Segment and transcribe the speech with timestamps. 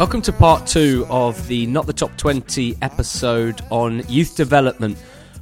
[0.00, 4.96] Welcome to part two of the Not the Top 20 episode on youth development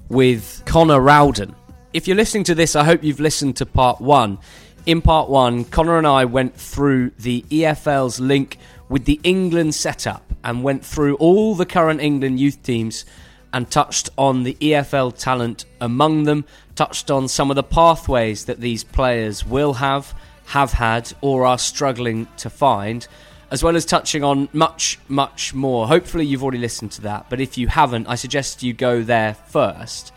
[0.09, 1.55] with Connor Rowden.
[1.93, 4.37] If you're listening to this, I hope you've listened to part one.
[4.85, 10.25] In part one, Connor and I went through the EFL's link with the England setup
[10.43, 13.05] and went through all the current England youth teams
[13.53, 18.59] and touched on the EFL talent among them, touched on some of the pathways that
[18.59, 20.13] these players will have,
[20.47, 23.07] have had, or are struggling to find
[23.51, 25.87] as well as touching on much, much more.
[25.89, 29.35] Hopefully, you've already listened to that, but if you haven't, I suggest you go there
[29.35, 30.13] first.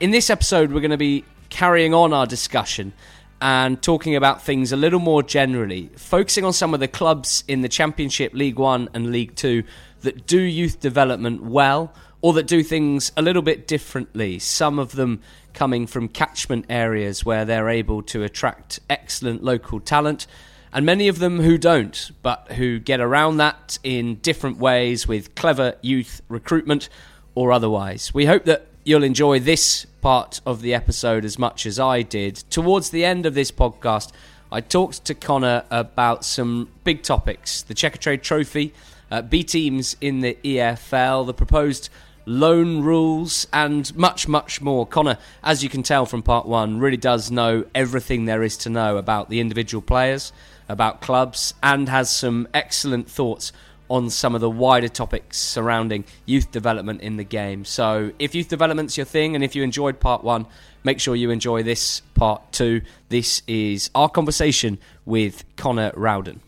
[0.00, 2.92] In this episode, we're going to be carrying on our discussion
[3.40, 7.60] and talking about things a little more generally, focusing on some of the clubs in
[7.60, 9.64] the Championship, League One, and League Two
[10.00, 14.38] that do youth development well or that do things a little bit differently.
[14.38, 15.20] Some of them
[15.54, 20.26] coming from catchment areas where they're able to attract excellent local talent
[20.72, 25.34] and many of them who don't, but who get around that in different ways with
[25.34, 26.88] clever youth recruitment
[27.34, 28.14] or otherwise.
[28.14, 32.36] We hope that you'll enjoy this part of the episode as much as I did.
[32.50, 34.12] Towards the end of this podcast,
[34.50, 38.72] I talked to Connor about some big topics the Checkatrade Trophy,
[39.10, 41.90] uh, B teams in the EFL, the proposed
[42.24, 44.86] loan rules, and much, much more.
[44.86, 48.70] Connor, as you can tell from part one, really does know everything there is to
[48.70, 50.32] know about the individual players
[50.72, 53.52] about clubs and has some excellent thoughts
[53.88, 57.64] on some of the wider topics surrounding youth development in the game.
[57.64, 60.46] So, if youth development's your thing and if you enjoyed part one,
[60.82, 62.80] make sure you enjoy this part two.
[63.10, 66.40] This is our conversation with Connor Rowden.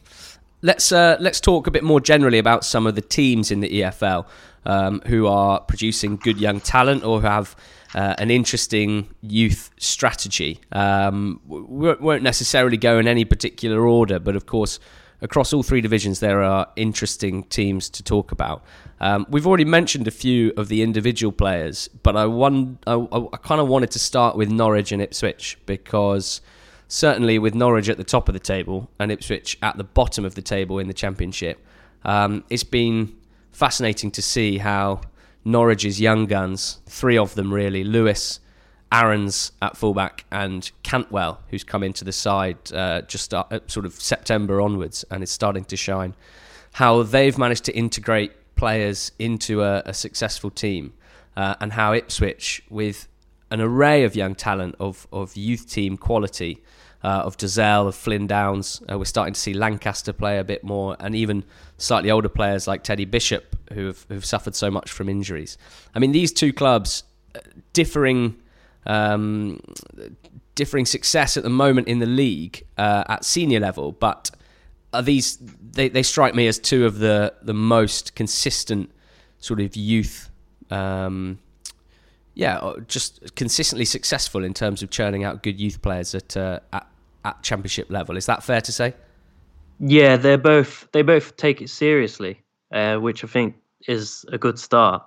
[0.63, 3.69] Let's uh, let's talk a bit more generally about some of the teams in the
[3.69, 4.25] EFL
[4.65, 7.55] um, who are producing good young talent or who have
[7.95, 10.61] uh, an interesting youth strategy.
[10.73, 14.81] Um, we won't necessarily go in any particular order, but of course,
[15.21, 18.65] across all three divisions, there are interesting teams to talk about.
[19.01, 22.95] Um, we've already mentioned a few of the individual players, but I, I,
[23.33, 26.41] I kind of wanted to start with Norwich and Ipswich because
[26.89, 30.35] certainly with Norwich at the top of the table and Ipswich at the bottom of
[30.35, 31.65] the table in the Championship,
[32.05, 33.17] um, it's been
[33.53, 35.01] fascinating to see how
[35.45, 38.41] Norwich's young guns, three of them really, Lewis,
[38.91, 43.87] Aarons at fullback, and Cantwell, who's come into the side uh, just start, uh, sort
[43.87, 46.15] of September onwards and is starting to shine.
[46.73, 50.93] How they've managed to integrate players into a, a successful team,
[51.37, 53.09] uh, and how Ipswich, with
[53.51, 56.63] an array of young talent of, of youth team quality,
[57.05, 58.83] uh, of Dozzell, of Flynn Downs.
[58.91, 61.45] Uh, we're starting to see Lancaster play a bit more, and even
[61.77, 65.59] slightly older players like Teddy Bishop, who have who've suffered so much from injuries.
[65.95, 67.05] I mean, these two clubs
[67.35, 67.41] uh,
[67.73, 68.37] differing.
[68.87, 69.61] Um,
[70.55, 74.31] differing success at the moment in the league uh, at senior level, but
[74.93, 78.93] are these they, they strike me as two of the the most consistent
[79.39, 80.31] sort of youth
[80.71, 81.39] um,
[82.35, 86.87] yeah, just consistently successful in terms of churning out good youth players at uh, at
[87.25, 88.17] at championship level.
[88.17, 88.95] Is that fair to say?
[89.81, 92.41] Yeah, they're both they both take it seriously,
[92.73, 93.57] uh, which I think
[93.89, 95.03] is a good start.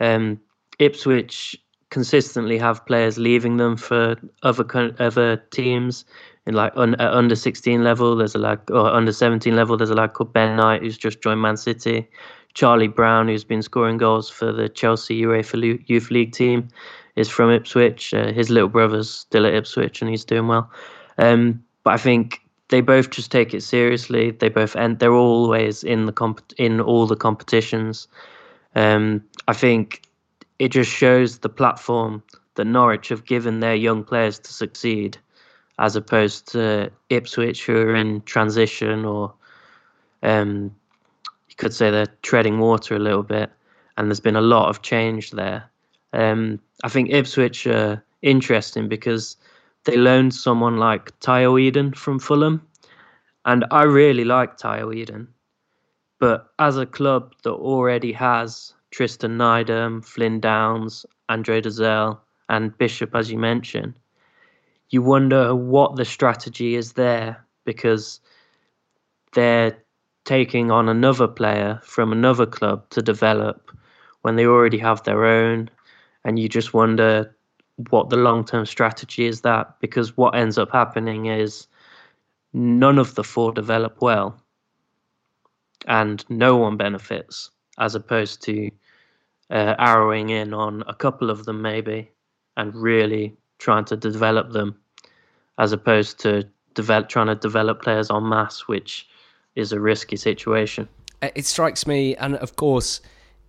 [0.00, 0.40] Um,
[0.78, 1.56] Ipswich
[1.90, 6.04] consistently have players leaving them for other other teams
[6.46, 8.16] in like un, at under 16 level.
[8.16, 9.76] There's a lad or under 17 level.
[9.76, 12.08] There's a lad called Ben Knight who's just joined Man City.
[12.54, 16.68] Charlie Brown, who's been scoring goals for the Chelsea UEFA Youth League team,
[17.14, 18.12] is from Ipswich.
[18.14, 20.70] Uh, his little brother's still at Ipswich and he's doing well.
[21.18, 24.30] Um, but I think they both just take it seriously.
[24.30, 28.08] They both and they're always in the comp- in all the competitions.
[28.74, 30.02] Um, I think
[30.58, 32.22] it just shows the platform
[32.54, 35.16] that Norwich have given their young players to succeed,
[35.78, 39.32] as opposed to Ipswich who are in transition or
[40.22, 40.74] um,
[41.48, 43.50] you could say they're treading water a little bit.
[43.96, 45.68] And there's been a lot of change there.
[46.12, 49.36] Um, I think Ipswich are interesting because
[49.84, 52.66] they loaned someone like Tayo Edun from Fulham.
[53.44, 55.28] And I really like Tayo Edun.
[56.20, 63.14] But as a club that already has Tristan Nydam, Flynn Downs, Andre Dozzell, and Bishop,
[63.14, 63.94] as you mentioned,
[64.90, 68.20] you wonder what the strategy is there because
[69.32, 69.76] they're
[70.24, 73.70] taking on another player from another club to develop
[74.22, 75.70] when they already have their own.
[76.24, 77.34] And you just wonder
[77.90, 81.66] what the long term strategy is that because what ends up happening is
[82.52, 84.40] none of the four develop well
[85.86, 88.70] and no one benefits as opposed to
[89.50, 92.10] uh, arrowing in on a couple of them maybe
[92.56, 94.76] and really trying to develop them
[95.58, 99.08] as opposed to develop trying to develop players en masse which
[99.54, 100.88] is a risky situation
[101.20, 103.00] It strikes me, and of course,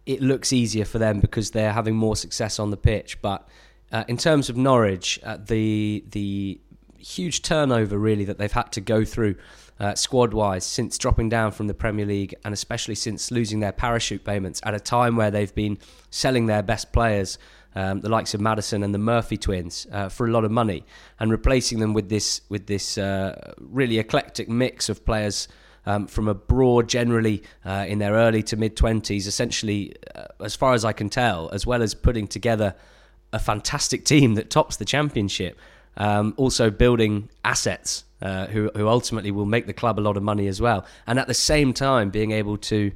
[0.06, 3.22] it looks easier for them because they're having more success on the pitch.
[3.22, 3.48] But
[3.92, 6.60] uh, in terms of Norwich, uh, the the
[6.98, 9.36] huge turnover really that they've had to go through
[9.80, 13.72] uh, squad wise since dropping down from the Premier League, and especially since losing their
[13.72, 15.78] parachute payments at a time where they've been
[16.10, 17.38] selling their best players.
[17.76, 20.84] Um, the likes of Maddison and the Murphy twins uh, for a lot of money,
[21.20, 25.48] and replacing them with this with this uh, really eclectic mix of players
[25.86, 30.74] um, from abroad, generally uh, in their early to mid 20s, essentially, uh, as far
[30.74, 32.76] as I can tell, as well as putting together
[33.32, 35.60] a fantastic team that tops the championship.
[35.98, 40.24] Um, also building assets uh, who, who ultimately will make the club a lot of
[40.24, 40.86] money as well.
[41.06, 42.92] And at the same time, being able to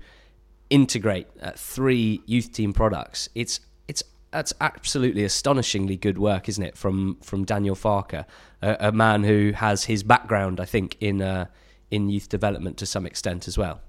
[0.69, 3.29] integrate uh, three youth team products.
[3.35, 6.77] It's it's that's absolutely astonishingly good work, isn't it?
[6.77, 8.25] From from Daniel Farke,
[8.61, 11.45] a, a man who has his background, I think, in uh,
[11.91, 13.81] in youth development to some extent as well.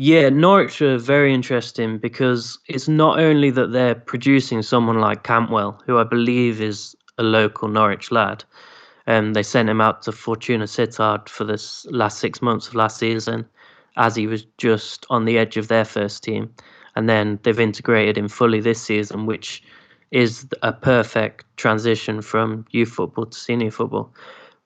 [0.00, 5.82] Yeah, Norwich are very interesting because it's not only that they're producing someone like Cantwell,
[5.86, 8.44] who I believe is a local Norwich lad.
[9.08, 12.98] Um, they sent him out to Fortuna Sittard for this last six months of last
[12.98, 13.44] season,
[13.96, 16.54] as he was just on the edge of their first team,
[16.94, 19.64] and then they've integrated him fully this season, which
[20.12, 24.14] is a perfect transition from youth football to senior football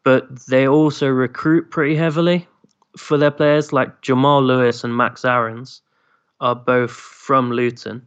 [0.04, 2.46] but they also recruit pretty heavily
[2.96, 3.72] for their players.
[3.72, 5.82] Like Jamal Lewis and Max Aarons
[6.40, 8.06] are both from Luton,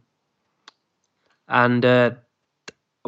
[1.48, 2.10] and uh,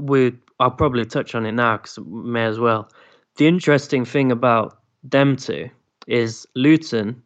[0.00, 2.90] we I'll probably touch on it now because may as well.
[3.36, 5.70] The interesting thing about them two
[6.06, 7.22] is Luton.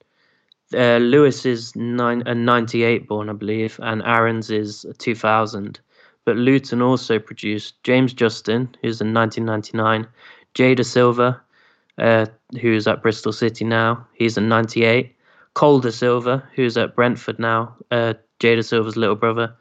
[0.75, 5.81] Uh, Lewis is nine, a 98 born, I believe, and Aarons is 2000.
[6.25, 10.06] But Luton also produced James Justin, who's in 1999,
[10.55, 11.40] Jay Dasilva,
[11.99, 12.27] uh,
[12.61, 14.06] who's at Bristol City now.
[14.15, 15.15] He's a 98.
[15.55, 19.55] Cole Dasilva, who's at Brentford now, uh, Jay Dasilva's little brother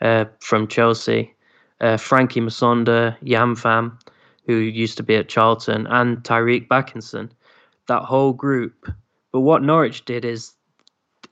[0.00, 1.34] uh, from Chelsea.
[1.80, 3.98] Uh, Frankie Musonda, Yamfam,
[4.46, 7.30] who used to be at Charlton, and Tyreeq Bakinson.
[7.88, 8.92] That whole group.
[9.32, 10.52] But what Norwich did is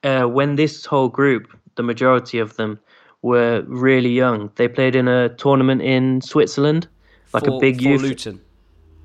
[0.02, 2.80] uh, when this whole group, the majority of them,
[3.22, 6.88] were really young, they played in a tournament in Switzerland,
[7.32, 8.02] like for, a big youth.
[8.02, 8.40] Luton.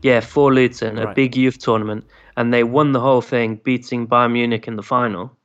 [0.06, 1.10] Yeah, for Luton, Right.
[1.10, 2.06] a big youth tournament,
[2.38, 5.36] and they won the whole thing, beating Bayern Munich in the final.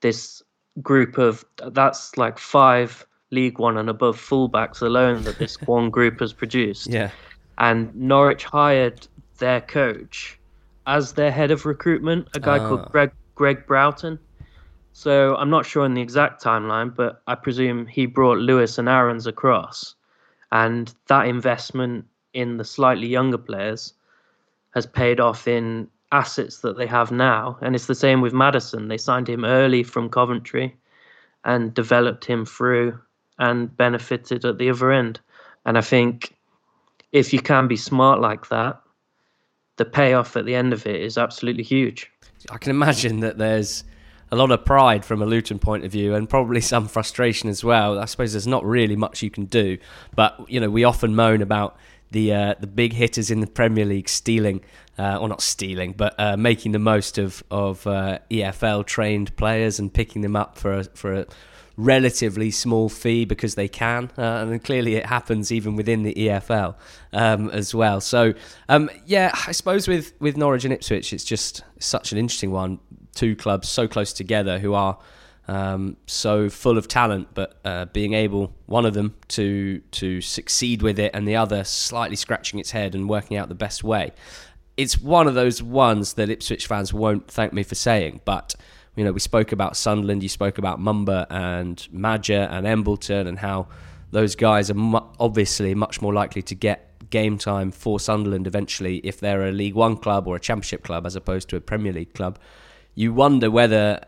[0.00, 0.42] This
[0.80, 6.20] group of that's like five League One and above fullbacks alone that this one group
[6.20, 6.86] has produced.
[6.86, 7.10] Yeah.
[7.58, 9.06] And Norwich hired
[9.36, 10.38] their coach
[10.86, 12.88] as their head of recruitment, a guy called oh.
[12.90, 14.18] Greg Greg Broughton.
[14.94, 18.88] So I'm not sure on the exact timeline, but I presume he brought Lewis and
[18.88, 19.94] Aarons across,
[20.50, 23.94] and that investment in the slightly younger players
[24.74, 27.58] has paid off in assets that they have now.
[27.62, 28.88] And it's the same with Maddison.
[28.88, 30.76] They signed him early from Coventry
[31.44, 32.98] and developed him through
[33.38, 35.18] and benefited at the other end.
[35.64, 36.36] And I think
[37.12, 38.80] if you can be smart like that,
[39.76, 42.10] the payoff at the end of it is absolutely huge.
[42.50, 43.84] I can imagine that there's
[44.30, 47.62] a lot of pride from a Luton point of view and probably some frustration as
[47.62, 47.98] well.
[47.98, 49.78] I suppose there's not really much you can do,
[50.14, 51.78] but you know we often moan about
[52.10, 54.62] the uh, the big hitters in the Premier League stealing,
[54.98, 59.78] uh, or not stealing, but uh, making the most of of uh, EFL trained players
[59.78, 61.26] and picking them up for a, for a
[61.76, 66.74] relatively small fee because they can, uh, and clearly it happens even within the EFL
[67.12, 68.00] um, as well.
[68.00, 68.34] So
[68.68, 72.78] um, yeah, I suppose with with Norwich and Ipswich, it's just such an interesting one.
[73.14, 74.98] Two clubs so close together who are
[75.48, 80.82] um, so full of talent, but uh, being able one of them to to succeed
[80.82, 84.12] with it, and the other slightly scratching its head and working out the best way.
[84.76, 88.54] It's one of those ones that Ipswich fans won't thank me for saying, but
[88.96, 93.38] you know we spoke about Sunderland, you spoke about Mumba and Maja and Embleton, and
[93.38, 93.68] how
[94.10, 98.96] those guys are mu- obviously much more likely to get game time for Sunderland eventually
[98.98, 101.92] if they're a League One club or a Championship club as opposed to a Premier
[101.92, 102.38] League club.
[102.94, 104.04] You wonder whether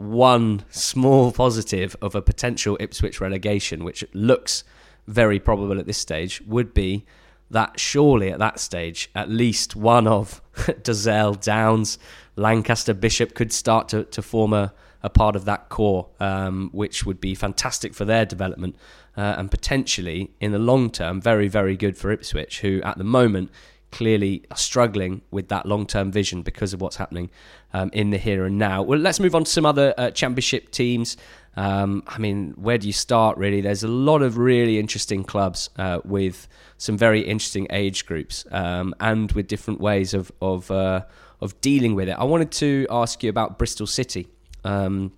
[0.00, 4.64] one small positive of a potential Ipswich relegation, which looks
[5.06, 7.04] very probable at this stage, would be
[7.50, 11.98] that surely at that stage, at least one of Dozzell, Downs,
[12.36, 17.04] Lancaster, Bishop could start to, to form a, a part of that core, um, which
[17.04, 18.76] would be fantastic for their development
[19.16, 23.04] uh, and potentially in the long term, very, very good for Ipswich, who at the
[23.04, 23.50] moment
[23.90, 27.30] clearly are struggling with that long term vision because of what's happening
[27.72, 28.82] um, in the here and now.
[28.82, 31.16] Well, let's move on to some other uh, championship teams.
[31.56, 33.60] Um, I mean, where do you start, really?
[33.60, 36.46] There's a lot of really interesting clubs uh, with
[36.78, 41.02] some very interesting age groups um, and with different ways of, of, uh,
[41.40, 42.16] of dealing with it.
[42.18, 44.28] I wanted to ask you about Bristol City.
[44.64, 45.12] Um,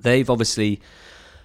[0.00, 0.80] they've obviously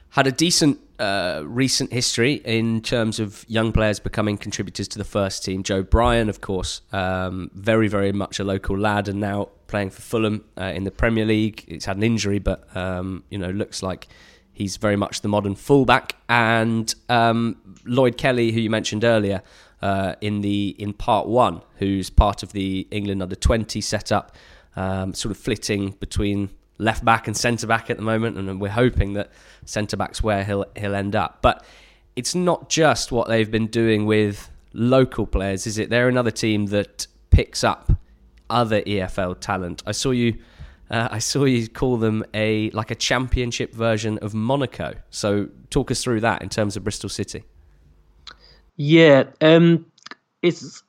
[0.10, 5.06] had a decent uh, recent history in terms of young players becoming contributors to the
[5.06, 5.64] first team.
[5.64, 10.02] Joe Bryan, of course, um, very, very much a local lad and now playing for
[10.02, 11.64] Fulham uh, in the Premier League.
[11.68, 14.08] It's had an injury, but, um, you know, looks like
[14.54, 16.16] he's very much the modern fullback.
[16.28, 19.44] And um, Lloyd Kelly, who you mentioned earlier,
[19.82, 24.36] uh, in the in part one, who's part of the England under twenty setup,
[24.76, 28.70] um, sort of flitting between left back and centre back at the moment, and we're
[28.70, 29.32] hoping that
[29.66, 31.42] centre back's where he'll he'll end up.
[31.42, 31.64] But
[32.16, 35.90] it's not just what they've been doing with local players, is it?
[35.90, 37.92] They're another team that picks up
[38.50, 39.84] other EFL talent.
[39.86, 40.38] I saw you.
[40.90, 44.94] Uh, I saw you call them a like a championship version of Monaco.
[45.10, 47.44] So talk us through that in terms of Bristol City.
[48.76, 49.86] Yeah, um,
[50.42, 50.84] it's.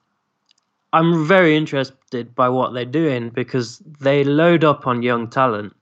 [0.93, 5.75] I'm very interested by what they're doing because they load up on young talent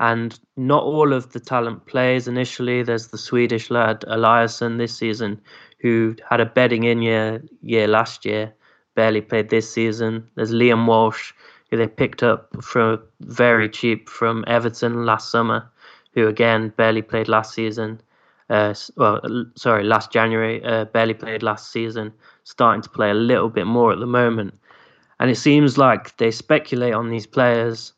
[0.00, 2.82] and not all of the talent plays initially.
[2.82, 5.40] There's the Swedish lad Eliasson this season,
[5.80, 8.52] who had a bedding in year year last year,
[8.94, 10.28] barely played this season.
[10.34, 11.32] There's Liam Walsh,
[11.70, 15.68] who they picked up for very cheap from Everton last summer,
[16.14, 18.00] who again barely played last season.
[18.50, 19.20] Uh, well,
[19.56, 22.12] sorry, last January, uh, barely played last season,
[22.44, 24.54] starting to play a little bit more at the moment.
[25.20, 27.92] And it seems like they speculate on these players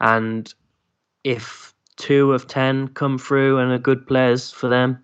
[0.00, 0.52] and
[1.26, 4.96] if two of ten come through and are good players for them,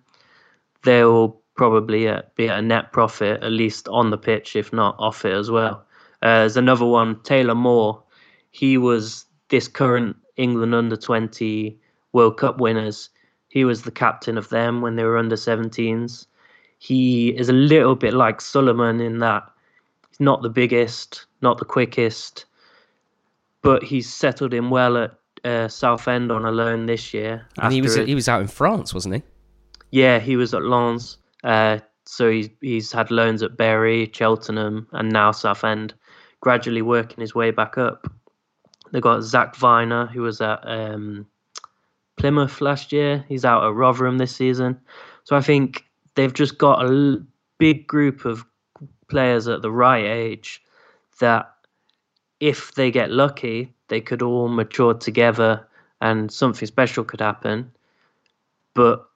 [0.83, 4.95] they'll probably uh, be at a net profit, at least on the pitch, if not
[4.99, 5.85] off it as well.
[6.21, 8.01] Uh, there's another one, Taylor Moore.
[8.51, 11.77] He was this current England under 20
[12.13, 13.09] World Cup winners.
[13.49, 16.25] He was the captain of them when they were under 17s.
[16.77, 19.43] He is a little bit like Suleiman in that
[20.09, 22.45] he's not the biggest, not the quickest,
[23.61, 27.45] but he's settled in well at uh, Southend on a loan this year.
[27.61, 29.23] And he was he was out in France, wasn't he?
[29.91, 31.17] Yeah, he was at Lens.
[31.43, 35.93] Uh, so he's he's had loans at Bury, Cheltenham, and now Southend,
[36.41, 38.11] gradually working his way back up.
[38.91, 41.25] They got Zach Vyner, who was at um,
[42.17, 43.25] Plymouth last year.
[43.27, 44.79] He's out at Rotherham this season.
[45.23, 45.83] So I think
[46.15, 47.17] they've just got a
[47.57, 48.45] big group of
[49.09, 50.61] players at the right age
[51.19, 51.49] that,
[52.39, 55.63] if they get lucky, they could all mature together
[56.01, 57.71] and something special could happen.
[58.73, 59.07] But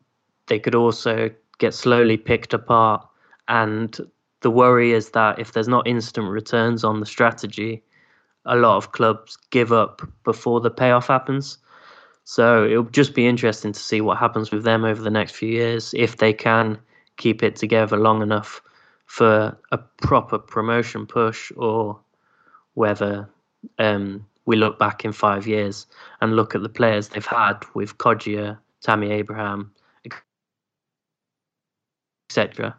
[0.45, 3.03] they could also get slowly picked apart.
[3.47, 3.97] And
[4.41, 7.81] the worry is that if there's not instant returns on the strategy,
[8.45, 11.57] a lot of clubs give up before the payoff happens.
[12.25, 15.49] So it'll just be interesting to see what happens with them over the next few
[15.49, 16.77] years if they can
[17.15, 18.61] keep it together long enough
[19.07, 21.99] for a proper promotion push or
[22.75, 23.27] whether
[23.79, 25.85] um, we look back in five years
[26.21, 29.71] and look at the players they've had with Kodjia, Tammy Abraham,
[32.29, 32.75] etc.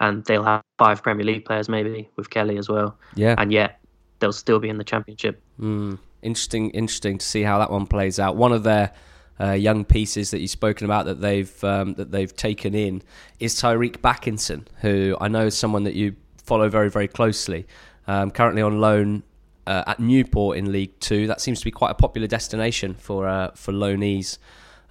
[0.00, 2.98] And they'll have five Premier League players maybe with Kelly as well.
[3.14, 3.34] Yeah.
[3.36, 3.80] And yet
[4.18, 5.42] they'll still be in the Championship.
[5.60, 8.36] Mm, interesting, interesting to see how that one plays out.
[8.36, 8.90] One of their
[9.38, 13.02] uh, young pieces that you've spoken about that they've um, that they've taken in
[13.38, 17.66] is Tyreeq Bakinson, who I know is someone that you follow very very closely.
[18.06, 19.22] Um, currently on loan
[19.70, 21.28] uh, at Newport in League Two.
[21.28, 24.38] That seems to be quite a popular destination for uh, for loanees.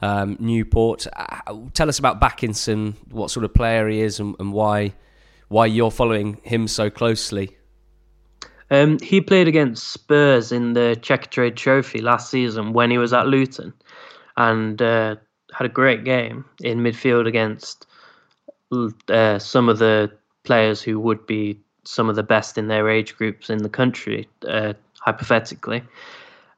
[0.02, 1.06] Um, Newport.
[1.14, 4.94] Uh, tell us about Bakinson, what sort of player he is, and, and why
[5.50, 7.58] why you're following him so closely.
[8.72, 13.12] Um, he played against Spurs in the Czech Checkatrade Trophy last season when he was
[13.12, 13.74] at Luton,
[14.38, 15.18] and uh,
[15.54, 17.86] had a great game in midfield against
[19.10, 20.10] uh, some of the
[20.44, 24.28] players who would be some of the best in their age groups in the country,
[24.48, 25.84] uh, hypothetically.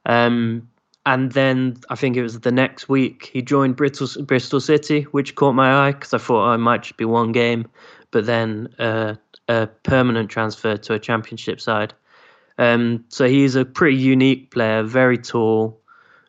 [0.06, 0.68] Um,
[1.04, 5.34] and then I think it was the next week he joined Bristol, Bristol City, which
[5.34, 7.66] caught my eye because I thought oh, it might just be one game,
[8.12, 9.14] but then uh,
[9.48, 11.92] a permanent transfer to a championship side.
[12.58, 15.80] Um, so he's a pretty unique player, very tall,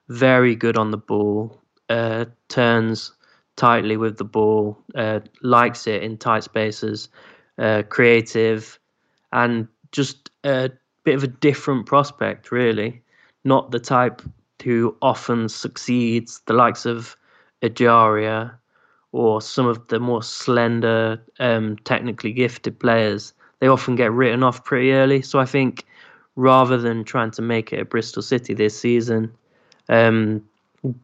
[0.09, 3.11] very good on the ball, uh, turns
[3.55, 7.09] tightly with the ball, uh, likes it in tight spaces,
[7.59, 8.79] uh, creative,
[9.33, 10.71] and just a
[11.03, 13.01] bit of a different prospect, really.
[13.43, 14.21] Not the type
[14.63, 17.17] who often succeeds, the likes of
[17.61, 18.53] Ejaria
[19.11, 23.33] or some of the more slender, um, technically gifted players.
[23.59, 25.21] They often get written off pretty early.
[25.21, 25.85] So I think
[26.35, 29.31] rather than trying to make it at Bristol City this season,
[29.89, 30.43] um,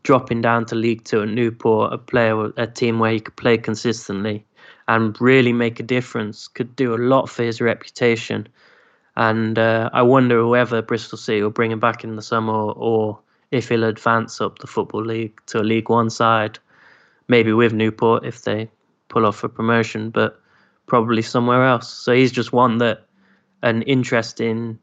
[0.04, 3.58] dropping down to League Two at Newport, a player, a team where he could play
[3.58, 4.46] consistently,
[4.90, 6.48] and really make a difference.
[6.48, 8.48] Could do a lot for his reputation.
[9.16, 12.74] And uh, I wonder whether Bristol City will bring him back in the summer or,
[12.76, 13.20] or
[13.52, 16.58] if he'll advance up the football league to a League One side,
[17.28, 18.70] maybe with Newport if they
[19.10, 20.42] pull off a promotion, but
[20.88, 21.88] probably somewhere else.
[21.88, 23.06] So he's just one that
[23.62, 24.80] an interesting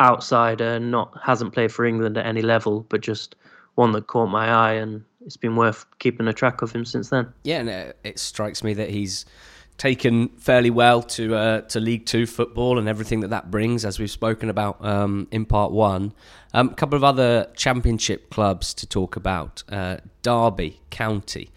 [0.00, 3.34] outsider, not hasn't played for England at any level, but just
[3.76, 7.10] one that caught my eye, and it's been worth keeping a track of him since
[7.10, 7.32] then.
[7.42, 9.26] Yeah, and it, it strikes me that he's
[9.80, 13.98] taken fairly well to uh, to League Two football and everything that that brings, as
[13.98, 16.12] we've spoken about um, in part one.
[16.52, 21.50] Um, a couple of other Championship clubs to talk about: uh, Derby County.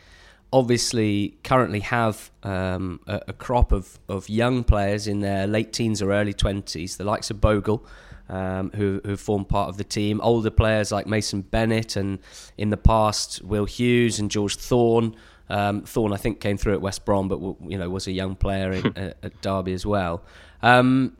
[0.51, 5.99] Obviously, currently have um, a, a, crop of, of young players in their late teens
[5.99, 7.83] or early twenties, the likes of Bogle,
[8.29, 10.21] um, who who form part of the team.
[10.21, 12.19] Older players like Mason Bennett and
[12.57, 15.15] in the past Will Hughes and George Thorne.
[15.49, 17.39] Um, Thorne, I think, came through at West Brom, but
[17.69, 20.23] you know was a young player in, at Derby as well.
[20.61, 21.17] Um,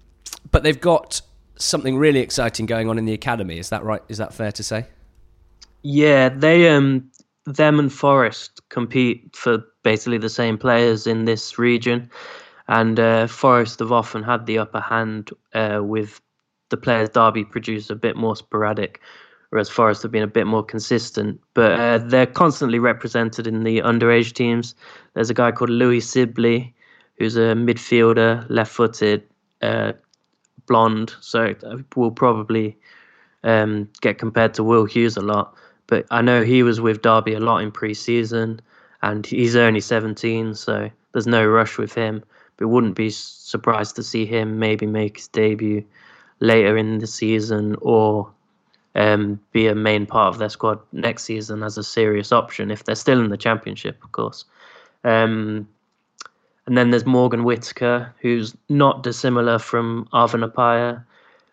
[0.52, 1.22] but they've got
[1.58, 3.60] something really exciting going on in the academy.
[3.60, 4.02] Is that right?
[4.08, 4.88] Is that fair to say?
[5.82, 7.12] Yeah, they um
[7.46, 12.10] them and Forest compete for basically the same players in this region,
[12.68, 16.22] and uh, Forest have often had the upper hand uh, with
[16.74, 19.00] the players Derby produce a bit more sporadic
[19.54, 21.40] whereas Forest have been a bit more consistent.
[21.54, 24.74] But uh, they're constantly represented in the underage teams.
[25.14, 26.74] There's a guy called Louis Sibley,
[27.20, 29.22] who's a midfielder, left-footed,
[29.62, 29.94] uh,
[30.66, 31.54] blonde, so
[31.96, 32.76] will probably
[33.44, 35.54] um, get compared to Will Hughes a lot.
[35.86, 38.60] But I know he was with Derby a lot in pre-season,
[39.04, 42.24] and he's only 17, so there's no rush with him.
[42.58, 45.86] But wouldn't be surprised to see him maybe make his debut
[46.44, 48.30] later in the season or
[48.96, 52.84] um, be a main part of their squad next season as a serious option if
[52.84, 54.44] they're still in the championship, of course.
[55.06, 55.68] Um,
[56.66, 61.04] and then there's Morgan Whittaker, who's not dissimilar from Arvin Appiah,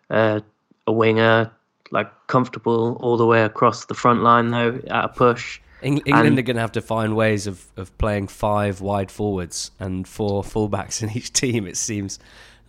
[0.09, 0.41] uh,
[0.85, 1.49] a winger,
[1.91, 5.59] like comfortable all the way across the front line though at a push.
[5.81, 9.71] England and, are going to have to find ways of, of playing five wide forwards
[9.79, 11.65] and four fullbacks in each team.
[11.65, 12.19] It seems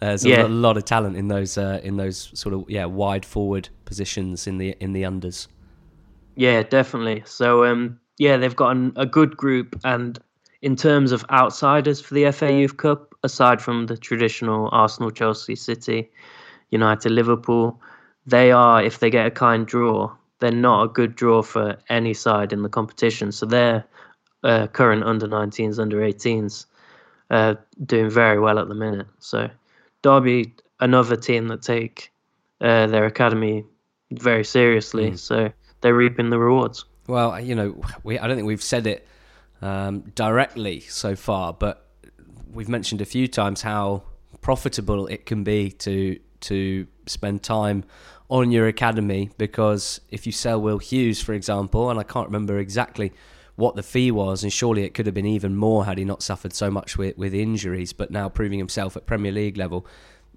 [0.03, 0.47] there's yeah.
[0.47, 4.47] a lot of talent in those uh, in those sort of yeah wide forward positions
[4.47, 5.47] in the in the unders.
[6.35, 7.23] Yeah, definitely.
[7.27, 10.19] So um, yeah, they've got an, a good group, and
[10.61, 15.55] in terms of outsiders for the FA Youth Cup, aside from the traditional Arsenal, Chelsea,
[15.55, 16.11] City,
[16.71, 17.81] United, Liverpool,
[18.27, 22.15] they are if they get a kind draw, they're not a good draw for any
[22.15, 23.31] side in the competition.
[23.31, 23.85] So they're
[24.43, 26.67] uh, current under 19s, under 18s,
[27.31, 27.55] uh,
[27.87, 29.07] doing very well at the minute.
[29.21, 29.49] So
[30.03, 32.13] Derby, another team that take
[32.61, 33.65] uh, their academy
[34.11, 35.19] very seriously, mm.
[35.19, 36.85] so they're reaping the rewards.
[37.07, 39.07] Well, you know, we I don't think we've said it
[39.61, 41.89] um, directly so far, but
[42.53, 44.03] we've mentioned a few times how
[44.41, 47.85] profitable it can be to to spend time
[48.29, 52.59] on your academy because if you sell Will Hughes, for example, and I can't remember
[52.59, 53.13] exactly
[53.57, 56.23] what the fee was, and surely it could have been even more had he not
[56.23, 57.93] suffered so much with, with injuries.
[57.93, 59.87] But now proving himself at Premier League level,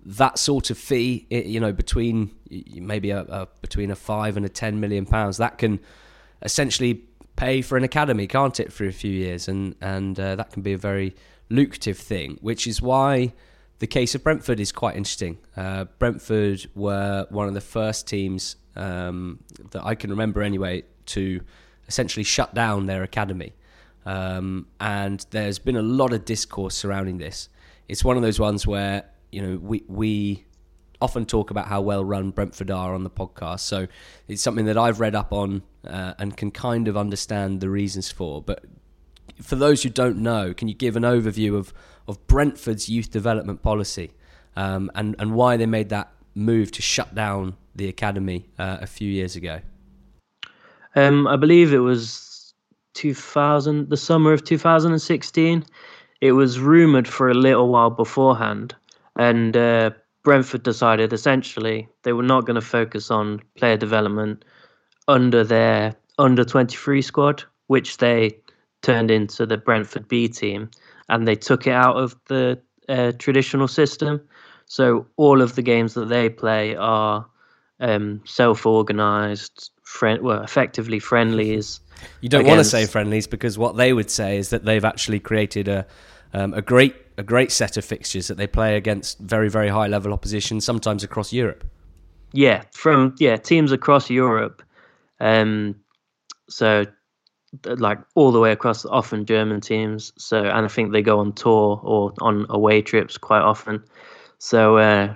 [0.05, 2.35] that sort of fee, you know, between
[2.75, 5.79] maybe a, a between a five and a ten million pounds, that can
[6.41, 10.51] essentially pay for an academy, can't it, for a few years, and and uh, that
[10.51, 11.15] can be a very
[11.49, 13.33] lucrative thing, which is why
[13.79, 15.37] the case of Brentford is quite interesting.
[15.55, 19.39] Uh, Brentford were one of the first teams um,
[19.71, 21.41] that I can remember anyway to
[21.87, 23.53] essentially shut down their academy.
[24.05, 27.49] Um, and there's been a lot of discourse surrounding this.
[27.87, 30.45] It's one of those ones where you know we we
[31.01, 33.87] often talk about how well run Brentford are on the podcast, so
[34.27, 38.11] it's something that I've read up on uh, and can kind of understand the reasons
[38.11, 38.41] for.
[38.41, 38.63] But
[39.41, 41.73] for those who don't know, can you give an overview of
[42.07, 44.11] of Brentford's youth development policy
[44.55, 48.87] um, and and why they made that move to shut down the academy uh, a
[48.87, 49.61] few years ago?
[50.95, 52.53] Um, I believe it was
[52.93, 55.65] 2000, the summer of 2016.
[56.21, 58.73] It was rumored for a little while beforehand,
[59.17, 59.91] and uh,
[60.23, 64.45] Brentford decided essentially they were not going to focus on player development
[65.07, 68.37] under their under 23 squad, which they
[68.81, 70.69] turned into the Brentford B team,
[71.09, 74.21] and they took it out of the uh, traditional system.
[74.67, 77.25] So all of the games that they play are
[77.79, 81.79] um, self-organized, friend, well, effectively friendlies.
[82.19, 82.57] You don't against...
[82.57, 85.87] want to say friendlies because what they would say is that they've actually created a
[86.33, 89.87] um, a great a great set of fixtures that they play against very very high
[89.87, 91.63] level opposition, sometimes across Europe.
[92.33, 94.61] Yeah, from yeah teams across Europe.
[95.21, 95.75] Um,
[96.49, 96.85] so
[97.63, 100.11] like all the way across, often German teams.
[100.17, 103.83] So and I think they go on tour or on away trips quite often.
[104.37, 105.13] So uh,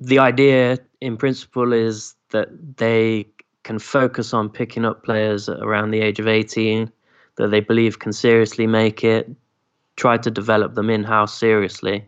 [0.00, 3.24] the idea in principle is that they
[3.62, 6.90] can focus on picking up players around the age of 18
[7.36, 9.30] that they believe can seriously make it,
[9.96, 12.04] try to develop them in house seriously,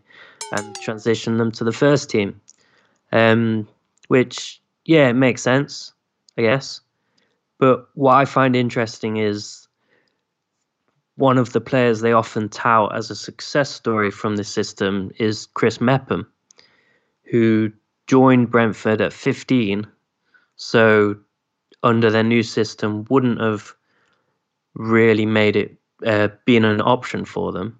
[0.51, 2.39] and transition them to the first team.
[3.11, 3.67] Um,
[4.07, 5.93] which, yeah, it makes sense,
[6.37, 6.81] I guess.
[7.57, 9.67] But what I find interesting is
[11.15, 15.47] one of the players they often tout as a success story from this system is
[15.53, 16.27] Chris Mepham,
[17.23, 17.71] who
[18.07, 19.87] joined Brentford at 15.
[20.57, 21.15] So,
[21.85, 23.73] under their new system, wouldn't have
[24.73, 27.79] really made it uh, been an option for them.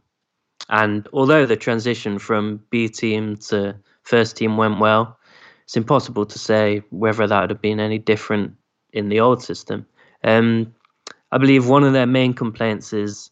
[0.69, 5.19] And although the transition from B team to first team went well,
[5.63, 8.53] it's impossible to say whether that would have been any different
[8.93, 9.85] in the old system.
[10.23, 10.73] Um,
[11.31, 13.31] I believe one of their main complaints is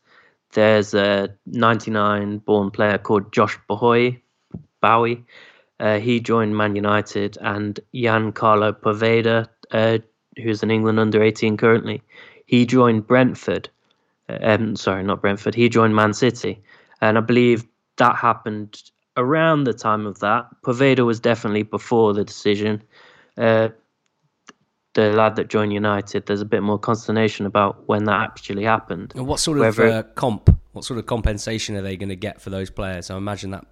[0.53, 4.19] there's a 99 born player called Josh Bohui.
[4.83, 5.23] Bohui.
[5.79, 9.97] Uh, he joined Man United, and Ian Carlo Poveda, uh,
[10.41, 12.01] who's in England under 18 currently,
[12.45, 13.69] he joined Brentford.
[14.29, 15.55] Um, sorry, not Brentford.
[15.55, 16.61] He joined Man City,
[17.01, 17.65] and I believe
[17.97, 18.81] that happened
[19.17, 20.45] around the time of that.
[20.63, 22.81] Poveda was definitely before the decision.
[23.37, 23.69] Uh,
[24.93, 29.11] the lad that joined United, there's a bit more consternation about when that actually happened.
[29.15, 32.41] And what sort of uh, comp, what sort of compensation are they going to get
[32.41, 33.09] for those players?
[33.09, 33.65] I imagine that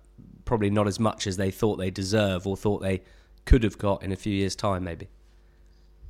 [0.46, 3.04] probably not as much as they thought they deserve or thought they
[3.46, 5.10] could have got in a few years' time, maybe.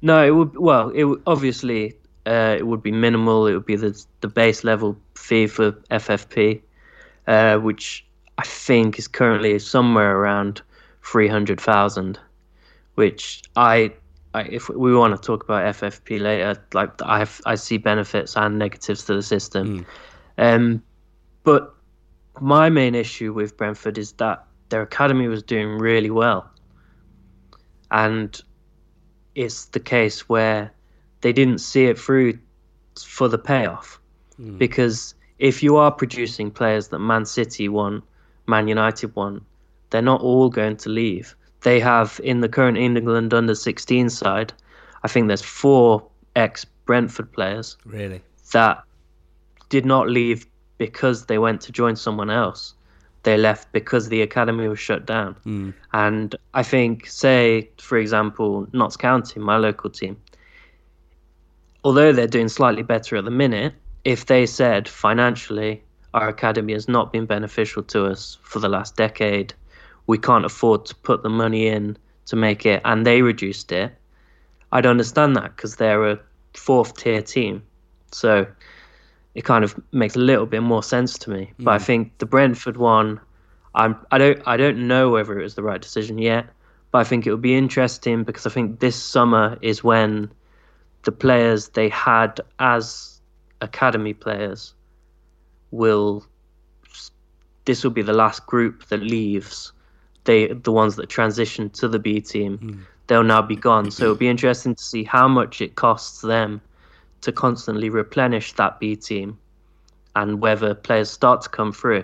[0.01, 0.57] No, it would.
[0.57, 3.47] Well, it would, obviously uh, it would be minimal.
[3.47, 6.61] It would be the the base level fee for EPPP,
[7.27, 8.05] uh, which
[8.37, 10.61] I think is currently somewhere around
[11.03, 12.19] three hundred thousand.
[12.95, 13.93] Which I,
[14.33, 18.59] I, if we want to talk about EPPP later, like I I see benefits and
[18.59, 19.85] negatives to the system.
[20.37, 20.55] Mm.
[20.55, 20.83] Um,
[21.43, 21.73] but
[22.39, 26.49] my main issue with Brentford is that their academy was doing really well,
[27.89, 28.39] and
[29.35, 30.71] it's the case where
[31.21, 32.37] they didn't see it through
[32.99, 33.99] for the payoff.
[34.39, 34.57] Mm.
[34.57, 38.03] Because if you are producing players that Man City want,
[38.47, 39.43] Man United want,
[39.89, 41.35] they're not all going to leave.
[41.61, 44.53] They have in the current England under 16 side,
[45.03, 47.77] I think there's four ex Brentford players.
[47.85, 48.21] Really?
[48.53, 48.83] That
[49.69, 50.45] did not leave
[50.77, 52.73] because they went to join someone else.
[53.23, 55.35] They left because the academy was shut down.
[55.45, 55.73] Mm.
[55.93, 60.17] And I think, say, for example, Notts County, my local team,
[61.83, 66.87] although they're doing slightly better at the minute, if they said financially our academy has
[66.87, 69.53] not been beneficial to us for the last decade,
[70.07, 73.93] we can't afford to put the money in to make it, and they reduced it,
[74.71, 76.19] I'd understand that because they're a
[76.53, 77.63] fourth tier team.
[78.11, 78.45] So
[79.35, 81.51] it kind of makes a little bit more sense to me.
[81.59, 81.65] Mm.
[81.65, 81.85] But I mm.
[81.85, 83.19] think the Brentford one,
[83.75, 86.47] I'm I don't I don't know whether it was the right decision yet.
[86.91, 90.29] But I think it would be interesting because I think this summer is when
[91.03, 93.21] the players they had as
[93.61, 94.73] academy players
[95.71, 96.25] will
[97.65, 99.71] this will be the last group that leaves
[100.25, 102.79] they the ones that transition to the B team mm.
[103.07, 106.61] they'll now be gone so it'll be interesting to see how much it costs them
[107.21, 109.37] to constantly replenish that B team
[110.15, 112.03] and whether players start to come through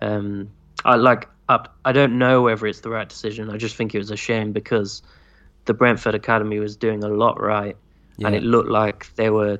[0.00, 0.50] um,
[0.84, 3.98] I like I, I don't know whether it's the right decision I just think it
[3.98, 5.02] was a shame because
[5.64, 7.76] the Brentford academy was doing a lot right
[8.16, 8.26] yeah.
[8.26, 9.58] and it looked like they were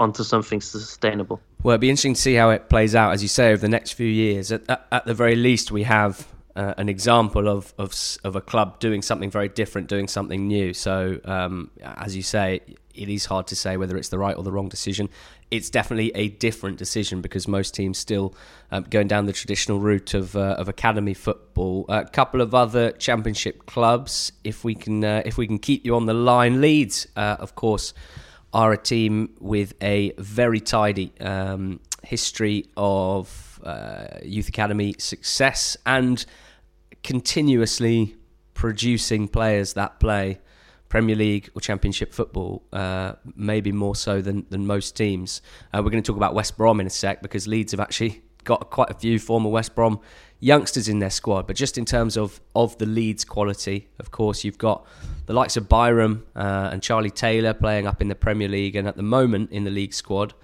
[0.00, 1.40] onto something sustainable.
[1.62, 3.68] Well, it'd be interesting to see how it plays out, as you say, over the
[3.68, 4.52] next few years.
[4.52, 8.40] At, at, at the very least, we have uh, an example of, of of a
[8.40, 10.74] club doing something very different, doing something new.
[10.74, 12.60] So, um, as you say,
[12.94, 15.08] it is hard to say whether it's the right or the wrong decision.
[15.50, 18.34] It's definitely a different decision because most teams still
[18.70, 21.86] um, going down the traditional route of uh, of academy football.
[21.88, 25.94] A couple of other championship clubs, if we can uh, if we can keep you
[25.94, 27.94] on the line, Leeds, uh, of course,
[28.52, 36.24] are a team with a very tidy um, history of uh, youth academy success and
[37.02, 38.16] continuously
[38.54, 40.38] producing players that play
[40.88, 45.42] Premier League or Championship football, uh, maybe more so than, than most teams.
[45.72, 48.22] Uh, we're going to talk about West Brom in a sec because Leeds have actually
[48.44, 50.00] got quite a few former West Brom
[50.38, 51.46] youngsters in their squad.
[51.46, 54.86] But just in terms of, of the Leeds quality, of course, you've got
[55.26, 58.86] the likes of Byram uh, and Charlie Taylor playing up in the Premier League and
[58.86, 60.34] at the moment in the league squad.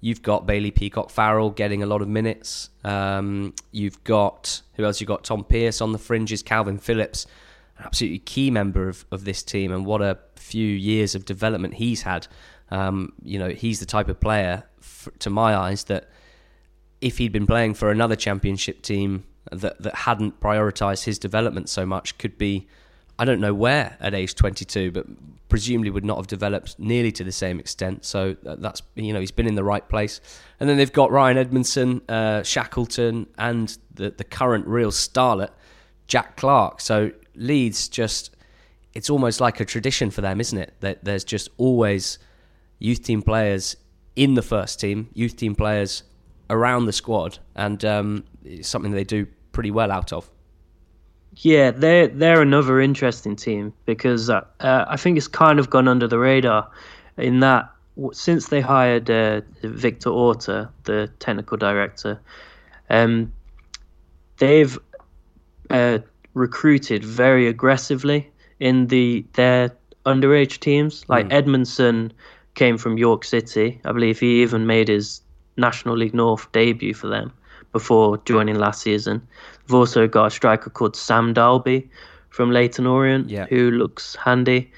[0.00, 2.70] You've got Bailey Peacock Farrell getting a lot of minutes.
[2.84, 4.98] Um, you've got, who else?
[5.00, 7.26] You've got Tom Pearce on the fringes, Kalvin Phillips
[7.84, 12.02] absolutely key member of, of this team, and what a few years of development he's
[12.02, 12.26] had.
[12.70, 14.64] Um, you know, he's the type of player,
[15.18, 16.08] to my eyes, that
[17.00, 21.86] if he'd been playing for another championship team that that hadn't prioritised his development so
[21.86, 22.68] much, could be
[23.18, 25.06] I don't know where at age 22, but
[25.50, 28.04] presumably would not have developed nearly to the same extent.
[28.06, 30.20] So that's you know he's been in the right place.
[30.58, 35.50] And then they've got Ryan Edmondson, uh, Shackleton, and the the current real starlet
[36.06, 36.80] Jack Clarke.
[36.80, 38.36] So Leeds just
[38.94, 40.74] it's almost like a tradition for them, isn't it?
[40.80, 42.18] That there's just always
[42.78, 43.76] youth team players
[44.16, 46.02] in the first team, youth team players
[46.48, 50.30] around the squad, and um, it's something they do pretty well out of.
[51.36, 55.86] Yeah, they're they're another interesting team because uh, uh, I think it's kind of gone
[55.86, 56.68] under the radar
[57.16, 57.70] in that
[58.12, 62.20] since they hired uh, Victor Orta, the technical director,
[62.88, 63.32] um,
[64.38, 64.78] they've
[65.68, 65.98] uh,
[66.34, 69.70] recruited very aggressively in the their
[70.06, 71.04] underage teams.
[71.08, 71.32] Like mm.
[71.32, 72.12] Edmondson
[72.54, 73.80] came from York City.
[73.84, 75.20] I believe he even made his
[75.56, 77.32] National League North debut for them
[77.72, 79.26] before joining last season.
[79.66, 81.88] We've also got a striker called Sam Dalby
[82.30, 83.46] from Leyton Orient yeah.
[83.46, 84.70] who looks handy.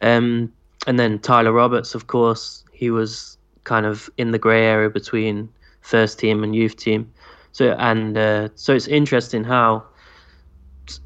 [0.00, 0.52] Um,
[0.86, 5.48] and then Tyler Roberts, of course, he was kind of in the grey area between
[5.82, 7.10] first team and youth team.
[7.52, 9.84] So and uh, so it's interesting how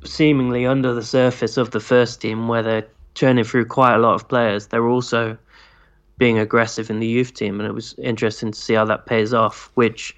[0.05, 4.15] seemingly under the surface of the first team, where they're churning through quite a lot
[4.15, 5.37] of players, they're also
[6.19, 9.35] being aggressive in the youth team, and it was interesting to see how that pays
[9.35, 9.71] off.
[9.75, 10.17] Which,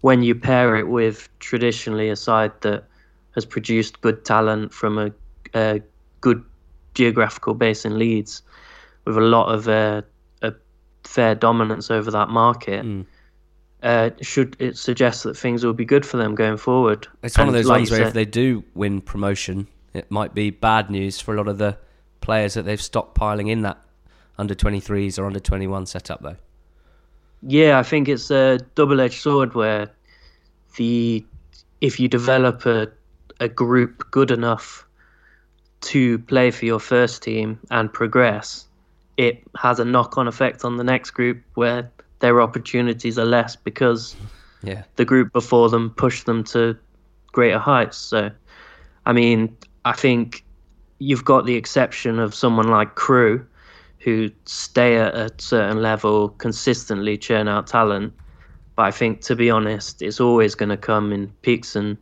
[0.00, 2.84] when you pair it with traditionally a side that
[3.34, 5.12] has produced good talent from a,
[5.54, 5.80] a
[6.20, 6.44] good
[6.94, 8.42] geographical base in Leeds,
[9.04, 10.02] with a lot of uh,
[10.42, 10.52] a
[11.04, 12.84] fair dominance over that market.
[12.84, 13.06] Mm.
[13.82, 17.06] Uh, should it suggest that things will be good for them going forward?
[17.22, 20.10] It's and one of those like ones where said, if they do win promotion, it
[20.10, 21.76] might be bad news for a lot of the
[22.20, 23.78] players that they've stockpiling in that
[24.38, 26.36] under 23s or under 21 setup, though.
[27.42, 29.90] Yeah, I think it's a double-edged sword where
[30.76, 31.24] the
[31.80, 32.88] if you develop a
[33.40, 34.86] a group good enough
[35.80, 38.66] to play for your first team and progress,
[39.16, 44.14] it has a knock-on effect on the next group where their opportunities are less because
[44.62, 44.84] yeah.
[44.96, 46.76] the group before them pushed them to
[47.32, 47.96] greater heights.
[47.96, 48.30] So,
[49.06, 50.44] I mean, I think
[50.98, 53.44] you've got the exception of someone like Crewe,
[53.98, 58.14] who stay at a certain level, consistently churn out talent.
[58.76, 61.98] But I think, to be honest, it's always going to come in peaks and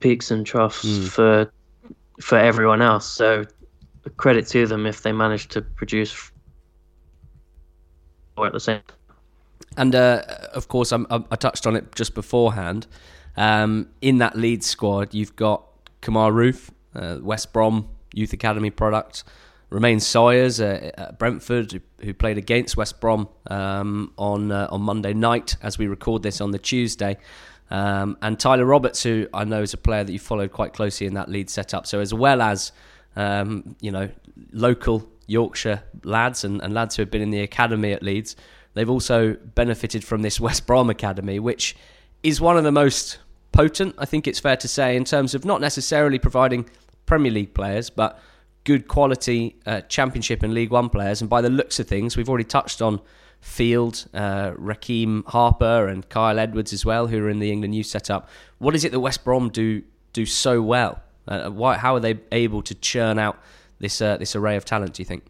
[0.00, 1.08] peaks and troughs mm.
[1.08, 1.50] for
[2.20, 3.06] for everyone else.
[3.06, 3.44] So
[4.16, 6.30] credit to them if they manage to produce
[8.36, 8.80] or at the same.
[9.76, 12.86] And uh, of course, I'm, i touched on it just beforehand.
[13.36, 15.64] Um, in that lead squad, you've got
[16.02, 19.24] Kemar Roofe, uh, West Brom Youth Academy product.
[19.70, 24.82] Romain Sawyers uh, at Brentford, who, who, played against West Brom um, on uh, on
[24.82, 27.16] Monday night, as we record this on the Tuesday,
[27.70, 31.06] um, and Tyler Roberts, who I know is a player that you followed quite closely
[31.06, 31.86] in that lead setup.
[31.86, 32.70] So as well as
[33.16, 34.10] um, you know
[34.52, 38.36] local Yorkshire lads and, and lads who have been in the academy at Leeds,
[38.74, 41.76] they've also benefited from this West Brom academy, which
[42.22, 43.18] is one of the most
[43.52, 46.68] potent, I think it's fair to say, in terms of not necessarily providing
[47.06, 48.18] Premier League players, but
[48.64, 51.20] good quality uh, Championship and League One players.
[51.20, 53.00] And by the looks of things, we've already touched on
[53.40, 57.86] Field, uh, Rekeem Harper, and Kyle Edwards as well, who are in the England youth
[57.86, 58.28] setup.
[58.58, 59.82] What is it that West Brom do
[60.12, 61.02] do so well?
[61.26, 63.38] Uh, why, how are they able to churn out
[63.80, 64.94] this uh, this array of talent?
[64.94, 65.24] Do you think?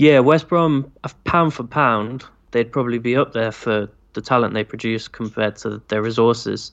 [0.00, 0.90] Yeah, West Brom,
[1.24, 5.82] pound for pound, they'd probably be up there for the talent they produce compared to
[5.88, 6.72] their resources.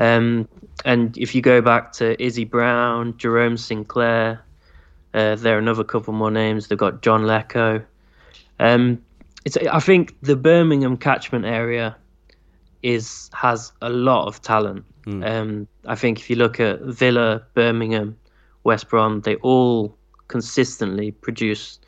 [0.00, 0.48] Um,
[0.84, 4.44] and if you go back to Izzy Brown, Jerome Sinclair,
[5.14, 6.66] uh, there are another couple more names.
[6.66, 7.84] They've got John Leko.
[8.58, 9.04] Um,
[9.44, 11.96] it's I think the Birmingham catchment area
[12.82, 14.84] is has a lot of talent.
[15.06, 15.24] Mm.
[15.24, 18.18] Um, I think if you look at Villa, Birmingham,
[18.64, 21.78] West Brom, they all consistently produce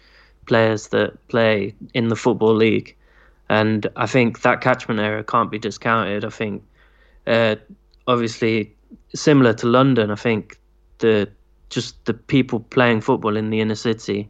[0.51, 2.95] players that play in the football league,
[3.49, 6.25] and I think that catchment area can't be discounted.
[6.25, 6.63] I think,
[7.27, 7.57] uh,
[8.07, 8.75] obviously,
[9.15, 10.59] similar to London, I think
[10.99, 11.29] the
[11.69, 14.29] just the people playing football in the inner city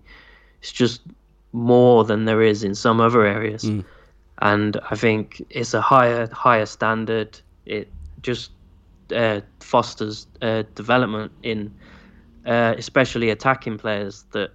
[0.61, 1.01] it's just
[1.53, 3.65] more than there is in some other areas.
[3.65, 3.85] Mm.
[4.43, 7.41] And I think it's a higher higher standard.
[7.67, 7.89] It
[8.23, 8.51] just
[9.15, 11.73] uh, fosters uh, development in
[12.47, 14.51] uh, especially attacking players that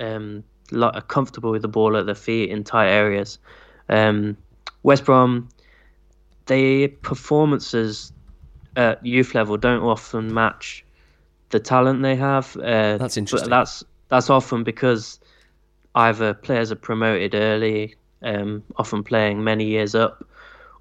[0.00, 3.38] um, are comfortable with the ball at their feet in tight areas.
[3.88, 4.36] Um,
[4.82, 5.48] West Brom,
[6.46, 8.12] their performances
[8.76, 10.84] at youth level don't often match
[11.50, 12.56] the talent they have.
[12.56, 13.50] Uh, that's interesting.
[13.50, 15.20] that's that's often because
[15.94, 20.26] either players are promoted early, um, often playing many years up,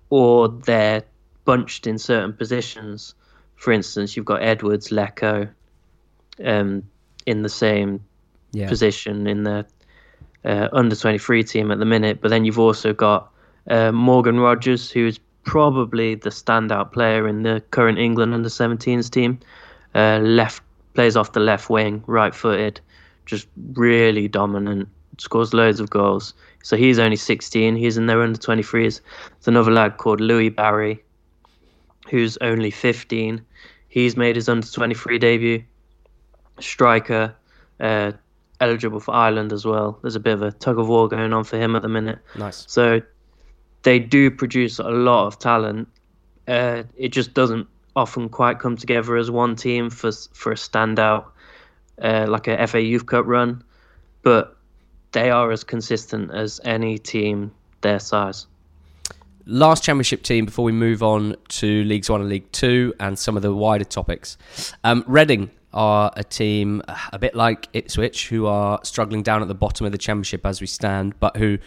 [0.09, 1.03] or they're
[1.45, 3.15] bunched in certain positions.
[3.55, 5.49] For instance, you've got Edwards, Leko,
[6.43, 6.83] um,
[7.25, 8.03] in the same
[8.51, 8.69] yeah.
[8.69, 9.65] position in the
[10.47, 12.21] uh, under 23 team at the minute.
[12.21, 13.31] But then you've also got
[13.69, 19.39] uh, Morgan Rogers, who's probably the standout player in the current England under 17s team.
[19.93, 22.79] Uh, left plays off the left wing, right footed,
[23.25, 26.33] just really dominant, scores loads of goals.
[26.63, 27.75] So he's only 16.
[27.75, 28.71] He's in their under 23s.
[28.81, 31.03] There's another lad called Louis Barry,
[32.09, 33.41] who's only 15.
[33.89, 35.63] He's made his under 23 debut.
[36.59, 37.35] Striker,
[37.79, 38.13] uh,
[38.59, 39.99] eligible for Ireland as well.
[40.01, 42.19] There's a bit of a tug of war going on for him at the minute.
[42.37, 42.65] Nice.
[42.67, 43.01] So
[43.83, 45.87] they do produce a lot of talent.
[46.47, 51.25] Uh, it just doesn't often quite come together as one team for for a standout,
[52.01, 53.63] uh, like a FA Youth Cup run.
[54.23, 54.57] But
[55.11, 58.47] they are as consistent as any team their size.
[59.45, 63.37] Last championship team before we move on to Leagues One and League Two and some
[63.37, 64.37] of the wider topics.
[64.83, 66.81] Um, Reading are a team
[67.13, 70.59] a bit like Ipswich who are struggling down at the bottom of the championship as
[70.59, 71.59] we stand, but who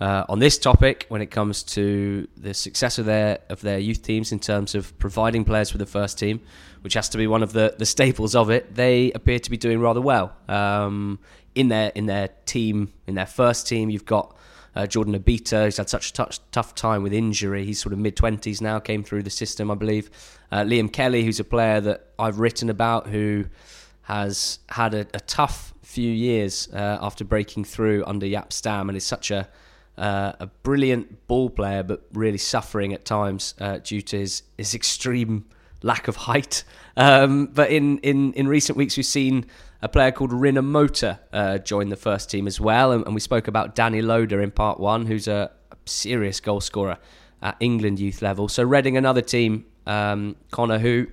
[0.00, 4.02] uh, on this topic when it comes to the success of their of their youth
[4.02, 6.42] teams in terms of providing players for the first team,
[6.82, 8.74] which has to be one of the, the staples of it.
[8.74, 11.18] They appear to be doing rather well um,
[11.54, 13.88] in their in their team in their first team.
[13.88, 14.36] You've got
[14.74, 17.64] uh, Jordan Obita, he's had such a tough, tough time with injury.
[17.64, 20.10] He's sort of mid twenties now, came through the system, I believe.
[20.50, 23.46] Uh, Liam Kelly, who's a player that I've written about, who
[24.02, 28.96] has had a, a tough few years uh, after breaking through under Jaap Stam and
[28.96, 29.48] is such a
[29.96, 34.74] uh, a brilliant ball player, but really suffering at times uh, due to his, his
[34.74, 35.44] extreme
[35.82, 36.64] lack of height.
[36.96, 39.46] Um, but in, in, in recent weeks, we've seen
[39.84, 42.90] a player called Rinomhota uh, join the first team as well.
[42.90, 46.62] And, and, we spoke about Danny Loader in part one, who's a, a serious goal
[46.62, 46.96] scorer
[47.42, 48.48] at England youth level.
[48.48, 51.06] So Reading, another team, um, Connor, who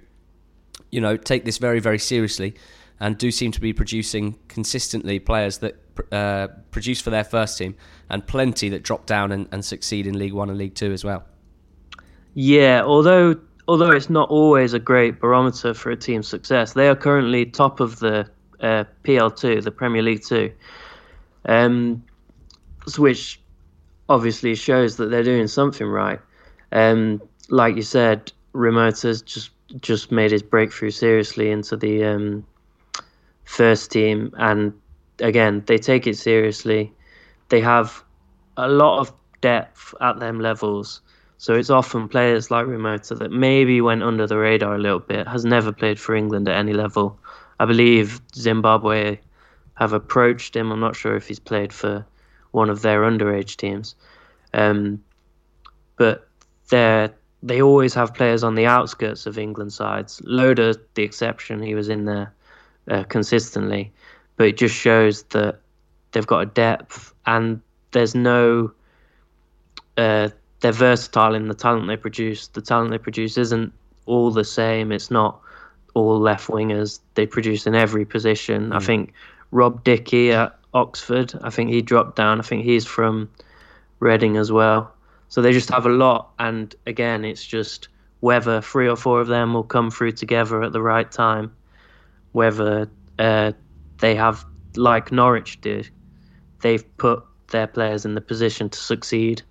[0.89, 2.55] you know take this very very seriously
[3.01, 5.75] and do seem to be producing consistently players that
[6.13, 7.75] uh, produce for their first team
[8.09, 11.03] and plenty that drop down and, and succeed in League One and League Two as
[11.03, 11.25] well.
[12.35, 13.35] Yeah, although
[13.67, 17.81] although it's not always a great barometer for a team's success, they are currently top
[17.81, 18.29] of the
[18.61, 20.51] uh, PL2, the Premier League Two,
[21.45, 22.03] um,
[22.97, 23.39] which
[24.09, 26.19] obviously shows that they're doing something right.
[26.71, 32.45] Um, like you said, Rinomhota's just just made his breakthrough seriously into the um,
[33.45, 34.73] first team, and
[35.19, 36.91] again, they take it seriously.
[37.49, 38.03] They have
[38.57, 41.01] a lot of depth at them levels.
[41.37, 45.27] So it's often players like Remota that maybe went under the radar a little bit,
[45.27, 47.17] has never played for England at any level.
[47.61, 49.19] I believe Zimbabwe
[49.75, 50.71] have approached him.
[50.71, 52.03] I'm not sure if he's played for
[52.53, 53.93] one of their underage teams.
[54.55, 55.03] Um,
[55.95, 56.27] but
[56.71, 57.09] they
[57.43, 60.23] they always have players on the outskirts of England sides.
[60.25, 62.33] Loader, the exception, he was in there
[62.89, 63.91] uh, consistently,
[64.37, 65.59] but it just shows that
[66.13, 68.71] they've got a depth and there's no.
[69.97, 70.29] Uh,
[70.61, 72.47] they're versatile in the talent they produce.
[72.47, 73.71] The talent they produce isn't
[74.07, 74.91] all the same.
[74.91, 75.39] It's not
[75.93, 76.99] all left wingers.
[77.15, 78.69] They produce in every position.
[78.69, 78.75] Mm.
[78.75, 79.13] I think
[79.51, 81.33] Rob Dickie at Oxford.
[81.41, 82.39] I think he dropped down.
[82.39, 83.29] I think he's from
[83.99, 84.93] Reading as well.
[85.29, 86.31] So they just have a lot.
[86.39, 87.87] And again, it's just
[88.19, 91.53] whether three or four of them will come through together at the right time
[92.31, 93.51] whether uh,
[93.99, 95.89] they have, like Norwich did,
[96.61, 99.41] they've put their players in the position to succeed.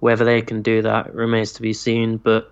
[0.00, 2.16] Whether they can do that remains to be seen.
[2.16, 2.51] But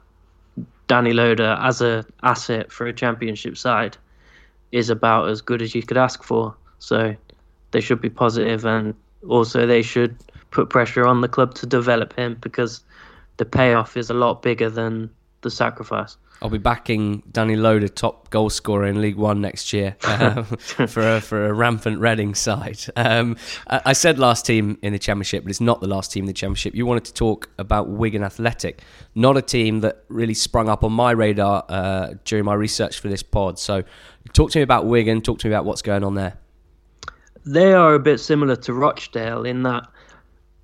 [0.91, 3.97] Danny Loader, as a asset for a championship side,
[4.73, 6.53] is about as good as you could ask for.
[6.81, 7.15] So
[7.71, 8.93] they should be positive, and
[9.29, 10.17] also they should
[10.51, 12.83] put pressure on the club to develop him because
[13.37, 15.09] the payoff is a lot bigger than
[15.43, 16.17] the sacrifice.
[16.43, 20.45] I'll be backing Danny Loader, top goal scorer in League One next year, um,
[20.87, 22.81] for a, for a rampant Reading side.
[22.97, 23.37] Um,
[23.67, 26.27] I, I, said last team in the Championship, but it's not the last team in
[26.27, 26.75] the Championship.
[26.75, 28.83] You wanted to talk about Wigan Athletic,
[29.15, 33.09] not a team that really sprung up on my radar uh, during my research for
[33.09, 33.59] this pod.
[33.59, 33.85] So,
[34.33, 35.21] talk to me about Wigan.
[35.21, 36.39] Talk to me about what's going on there.
[37.45, 39.89] They are a bit similar to Rochdale in that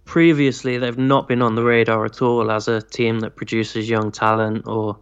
[0.06, 4.10] previously they've not been on the radar at all as a team that produces young
[4.10, 4.96] talent or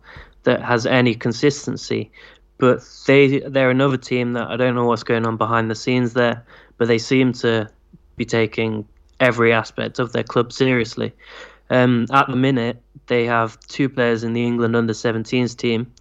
[0.44, 2.10] that has any consistency.
[2.58, 6.12] But they they're another team that I don't know what's going on behind the scenes
[6.14, 6.44] there,
[6.78, 7.68] but they seem to
[8.16, 8.86] be taking
[9.20, 11.12] every aspect of their club seriously.
[11.70, 15.92] Um, at the minute, they have two players in the England under 17s team.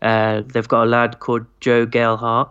[0.00, 2.50] Uh, they've got a lad called Joe Gelhardt,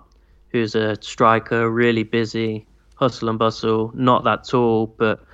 [0.50, 2.66] who's a striker, really busy,
[2.96, 5.26] hustle and bustle, not that tall, but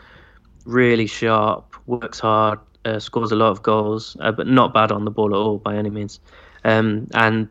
[0.66, 5.06] really sharp, works hard, uh, scores a lot of goals, uh, but not bad on
[5.06, 6.20] the ball at all by any means.
[6.64, 7.50] Um, and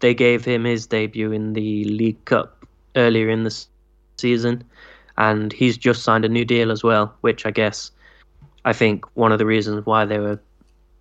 [0.00, 2.64] they gave him his debut in the League Cup
[2.94, 3.66] earlier in the
[4.16, 4.64] season,
[5.18, 7.90] and he's just signed a new deal as well, which I guess
[8.64, 10.40] I think one of the reasons why they were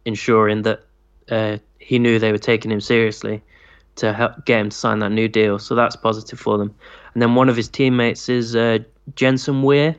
[0.05, 0.83] ensuring that
[1.29, 3.41] uh, he knew they were taking him seriously
[3.97, 5.59] to help get him to sign that new deal.
[5.59, 6.73] So that's positive for them.
[7.13, 8.79] And then one of his teammates is uh,
[9.15, 9.95] Jensen Weir,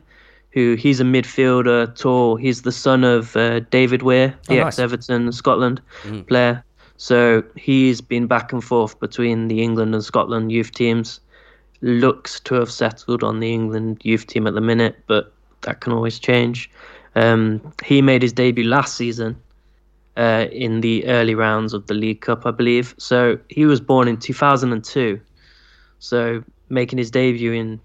[0.56, 2.36] who he's a midfielder, tall.
[2.36, 4.78] He's the son of uh, David Weir, the oh, nice.
[4.78, 6.26] ex-Everton Scotland mm.
[6.26, 6.64] player.
[6.96, 11.20] So he's been back and forth between the England and Scotland youth teams.
[11.82, 15.30] Looks to have settled on the England youth team at the minute, but
[15.60, 16.70] that can always change.
[17.16, 19.36] Um, he made his debut last season
[20.16, 22.94] uh, in the early rounds of the League Cup, I believe.
[22.96, 25.20] So he was born in 2002.
[25.98, 27.78] So making his debut in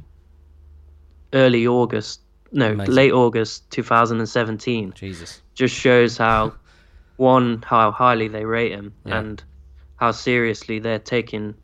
[1.34, 2.94] early August, no, Amazing.
[2.94, 4.94] late August 2017.
[4.96, 5.42] Jesus.
[5.54, 6.54] Just shows how,
[7.18, 9.20] one, how highly they rate him yeah.
[9.20, 9.44] and
[9.98, 11.56] how seriously they're taking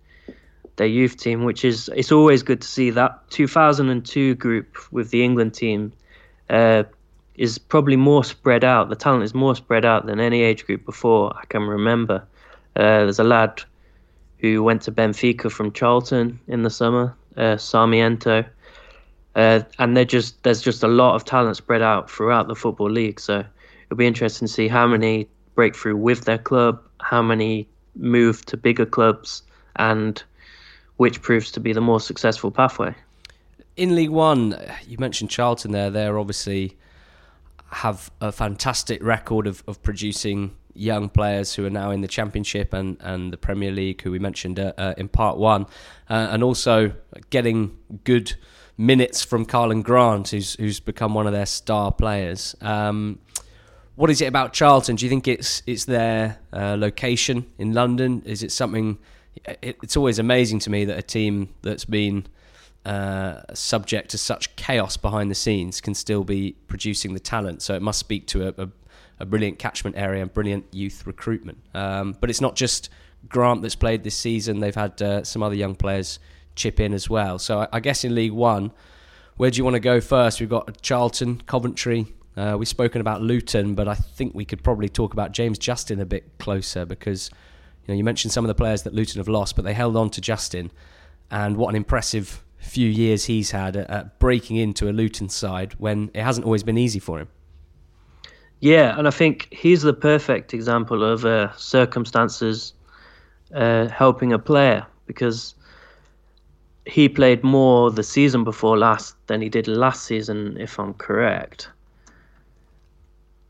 [0.75, 5.23] their youth team, which is, it's always good to see that 2002 group with the
[5.23, 5.91] England team.
[6.49, 6.83] Uh,
[7.37, 8.89] is probably more spread out.
[8.89, 12.27] The talent is more spread out than any age group before I can remember.
[12.75, 13.63] Uh, there's a lad
[14.39, 18.43] who went to Benfica from Charlton in the summer, uh, Sarmiento,
[19.37, 22.89] uh, and they just there's just a lot of talent spread out throughout the football
[22.89, 23.19] league.
[23.19, 23.45] So
[23.85, 28.43] it'll be interesting to see how many break through with their club, how many move
[28.47, 29.43] to bigger clubs,
[29.75, 30.21] and
[30.97, 32.95] which proves to be the more successful pathway.
[33.75, 35.91] In League One, you mentioned Charlton there.
[35.91, 36.75] They're obviously
[37.69, 42.73] have a fantastic record of, of producing young players who are now in the Championship
[42.73, 45.67] and, and the Premier League, who we mentioned uh, uh, in part one,
[46.09, 46.93] uh, and also
[47.29, 48.33] getting good
[48.77, 52.55] minutes from Karlan Grant, who's who's become one of their star players.
[52.61, 53.19] Um,
[53.95, 54.95] what is it about Charlton?
[54.95, 58.21] Do you think it's it's their uh, location in London?
[58.25, 58.99] Is it something?
[59.45, 62.27] It, it's always amazing to me that a team that's been
[62.85, 67.61] uh, subject to such chaos behind the scenes can still be producing the talent.
[67.61, 68.69] So it must speak to a, a,
[69.19, 71.57] a brilliant catchment area and brilliant youth recruitment.
[71.73, 72.89] Um, but it's not just
[73.27, 74.59] Grant that's played this season.
[74.59, 76.19] They've had uh, some other young players
[76.57, 77.39] chip in as well.
[77.39, 78.71] So I, guess in League One,
[79.37, 80.39] where do you want to go first?
[80.39, 82.07] We've got Charlton, Coventry.
[82.35, 85.99] Uh, we've spoken about Luton, but I think we could probably talk about James Justin
[85.99, 87.29] a bit closer because
[87.83, 89.95] you know you mentioned some of the players that Luton have lost, but they held
[89.95, 90.71] on to Justin,
[91.31, 95.73] and what an impressive few years he's had at, at breaking into a Luton side
[95.77, 97.27] when it hasn't always been easy for him.
[98.59, 102.73] Yeah, and I think he's the perfect example of uh, circumstances
[103.53, 105.55] uh, helping a player because
[106.87, 111.69] he played more the season before last than he did last season, if I'm correct.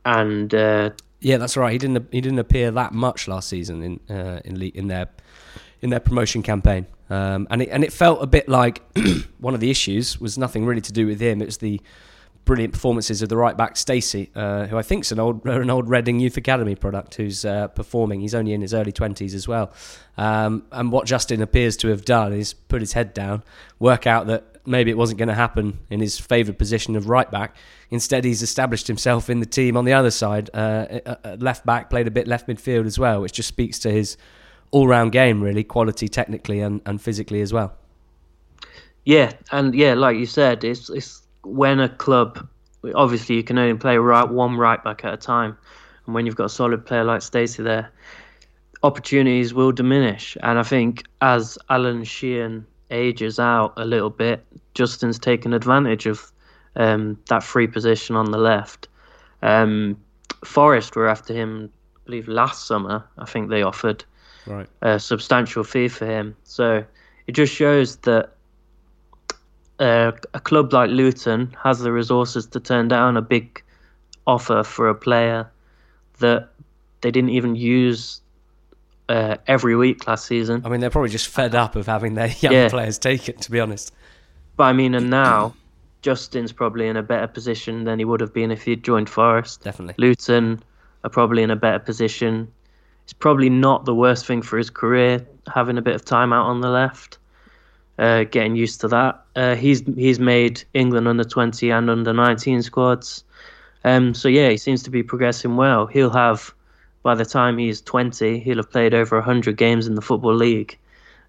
[0.05, 1.71] And uh, yeah, that's right.
[1.71, 5.07] He didn't he didn't appear that much last season in uh, in in their
[5.81, 6.87] in their promotion campaign.
[7.09, 8.81] Um, and it and it felt a bit like
[9.39, 11.41] one of the issues was nothing really to do with him.
[11.41, 11.81] It was the
[12.47, 15.69] brilliant performances of the right back Stacey, uh, who I think is an old an
[15.69, 18.21] old Reading Youth Academy product, who's uh, performing.
[18.21, 19.71] He's only in his early twenties as well.
[20.17, 23.43] Um, and what Justin appears to have done is put his head down,
[23.77, 27.29] work out that maybe it wasn't going to happen in his favoured position of right
[27.29, 27.55] back.
[27.91, 30.99] Instead, he's established himself in the team on the other side, uh,
[31.37, 34.17] left back, played a bit left midfield as well, which just speaks to his
[34.71, 37.75] all round game, really, quality technically and, and physically as well.
[39.05, 42.47] Yeah, and yeah, like you said, it's it's when a club
[42.95, 45.57] obviously you can only play right one right back at a time,
[46.05, 47.91] and when you've got a solid player like Stacey there,
[48.83, 50.37] opportunities will diminish.
[50.43, 56.31] And I think as Alan Sheehan ages out a little bit, Justin's taken advantage of
[56.75, 58.87] um, that free position on the left.
[59.41, 59.97] Um,
[60.45, 63.03] Forest were after him, I believe, last summer.
[63.17, 64.05] I think they offered
[64.45, 64.67] right.
[64.81, 66.35] a substantial fee for him.
[66.43, 66.83] So
[67.25, 68.36] it just shows that
[69.79, 73.61] uh, a club like Luton has the resources to turn down a big
[74.25, 75.49] offer for a player
[76.19, 76.49] that
[77.01, 78.21] they didn't even use
[79.09, 80.61] uh, every week last season.
[80.65, 82.69] I mean, they're probably just fed up of having their young yeah.
[82.69, 83.93] players take it, to be honest.
[84.55, 85.55] But I mean, and now
[86.01, 89.63] Justin's probably in a better position than he would have been if he'd joined Forest.
[89.63, 89.95] Definitely.
[89.97, 90.63] Luton
[91.03, 92.51] are probably in a better position
[93.07, 95.25] it's probably not the worst thing for his career
[95.55, 97.17] having a bit of time out on the left.
[97.97, 99.23] Uh, getting used to that.
[99.35, 103.23] Uh, he's he's made England under twenty and under nineteen squads.
[103.83, 105.87] Um, so yeah, he seems to be progressing well.
[105.87, 106.53] He'll have
[107.01, 110.77] by the time he's twenty, he'll have played over hundred games in the football league,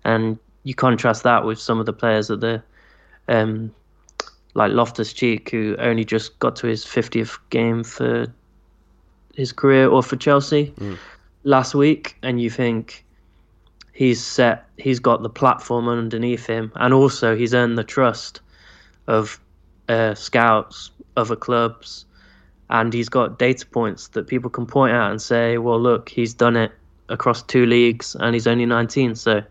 [0.05, 2.63] and you contrast that with some of the players at the
[3.29, 3.75] um,
[4.55, 8.27] like Loftus Cheek, who only just got to his fiftieth game for
[9.35, 10.75] his career or for Chelsea.
[10.79, 10.99] Mm
[11.45, 13.05] last week, and you think
[13.99, 18.41] he's set, he's got the platform underneath him, and also he's earned the trust
[19.09, 19.41] of
[19.89, 22.05] uh, scouts, other clubs,
[22.71, 26.33] and he's got data points that people can point out and say, well, look, he's
[26.33, 26.71] done it
[27.09, 29.43] across two leagues, and he's only 19, so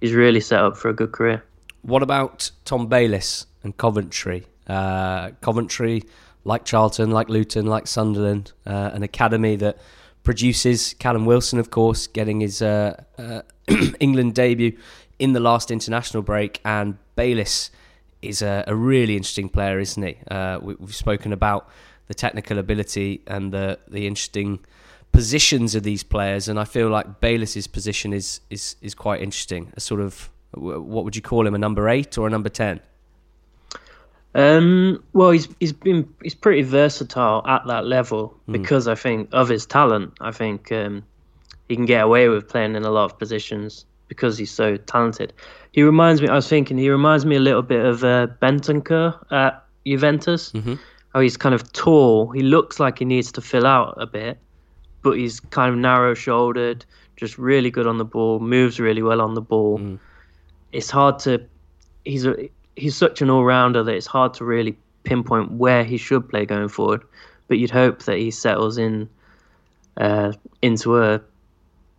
[0.00, 1.44] he's really set up for a good career.
[1.82, 4.46] What about Tom Bayliss and Coventry?
[4.66, 6.04] Uh, Coventry,
[6.44, 9.76] like Charlton, like Luton, like Sunderland, uh, an academy that
[10.24, 13.42] produces Callum Wilson, of course, getting his uh, uh
[14.00, 14.76] England debut
[15.18, 17.70] in the last international break, and Bayliss
[18.20, 20.16] is a, a really interesting player, isn't he?
[20.30, 21.68] Uh, we, have spoken about
[22.08, 24.60] the technical ability and the the interesting
[25.12, 29.72] positions of these players, and I feel like Bayliss's position is is is quite interesting.
[29.76, 31.54] A sort of what would you call him?
[31.54, 32.80] A number eight or a number ten?
[34.34, 38.52] Um, well, he's he's been he's pretty versatile at that level mm.
[38.52, 40.12] because I think of his talent.
[40.20, 41.04] I think um,
[41.68, 45.32] he can get away with playing in a lot of positions because he's so talented.
[45.72, 46.28] He reminds me.
[46.28, 50.50] I was thinking he reminds me a little bit of uh, Bentancur at Juventus.
[50.52, 50.74] Mm-hmm.
[51.12, 52.30] How he's kind of tall.
[52.30, 54.36] He looks like he needs to fill out a bit,
[55.02, 59.34] but he's kind of narrow-shouldered, just really good on the ball, moves really well on
[59.34, 59.78] the ball.
[59.78, 60.00] Mm.
[60.72, 61.46] It's hard to.
[62.04, 66.28] He's a he's such an all-rounder that it's hard to really pinpoint where he should
[66.28, 67.02] play going forward.
[67.48, 69.08] But you'd hope that he settles in
[69.96, 71.20] uh, into a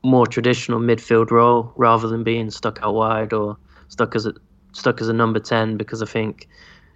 [0.03, 3.57] more traditional midfield role rather than being stuck out wide or
[3.88, 4.34] stuck as a
[4.73, 6.47] stuck as a number ten because I think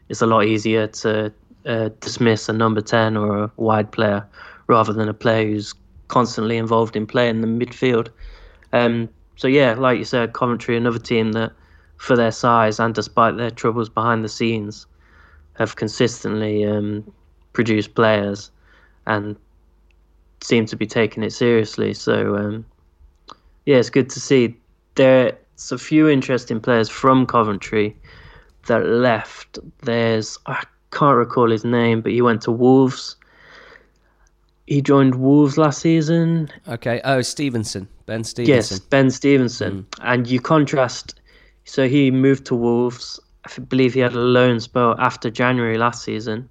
[0.09, 1.32] it's a lot easier to
[1.65, 4.25] uh, dismiss a number ten or a wide player
[4.67, 5.73] rather than a player who's
[6.07, 8.09] constantly involved in play in the midfield.
[8.73, 11.53] Um, so yeah, like you said, Coventry, another team that,
[11.99, 14.87] for their size and despite their troubles behind the scenes,
[15.53, 17.03] have consistently um,
[17.53, 18.49] produced players
[19.05, 19.35] and
[20.41, 21.93] seem to be taking it seriously.
[21.93, 22.65] So um,
[23.65, 24.57] yeah, it's good to see.
[24.95, 27.95] There's a few interesting players from Coventry
[28.67, 29.59] that left.
[29.81, 33.17] There's I can't recall his name, but he went to Wolves.
[34.67, 36.49] He joined Wolves last season.
[36.69, 37.01] Okay.
[37.03, 38.55] Oh, Stevenson, Ben Stevenson.
[38.55, 39.83] Yes, Ben Stevenson.
[39.83, 39.99] Mm.
[40.03, 41.18] And you contrast.
[41.70, 43.20] So he moved to Wolves.
[43.45, 46.49] I believe he had a loan spell after January last season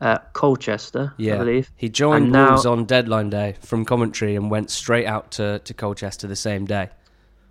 [0.00, 1.34] at Colchester, yeah.
[1.34, 1.70] I believe.
[1.76, 5.58] He joined and Wolves now, on deadline day from Coventry and went straight out to,
[5.58, 6.90] to Colchester the same day.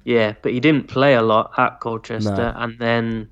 [0.05, 2.53] Yeah, but he didn't play a lot at Colchester, no.
[2.55, 3.29] and then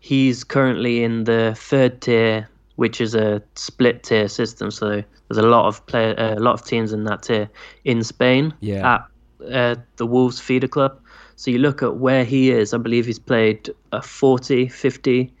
[0.00, 4.70] he's currently in the third tier, which is a split tier system.
[4.72, 7.48] So there's a lot of play, uh, a lot of teams in that tier
[7.84, 8.94] in Spain yeah.
[8.94, 9.06] at
[9.50, 10.98] uh, the Wolves feeder club.
[11.42, 12.72] So you look at where he is.
[12.72, 15.32] I believe he's played uh, 40, 50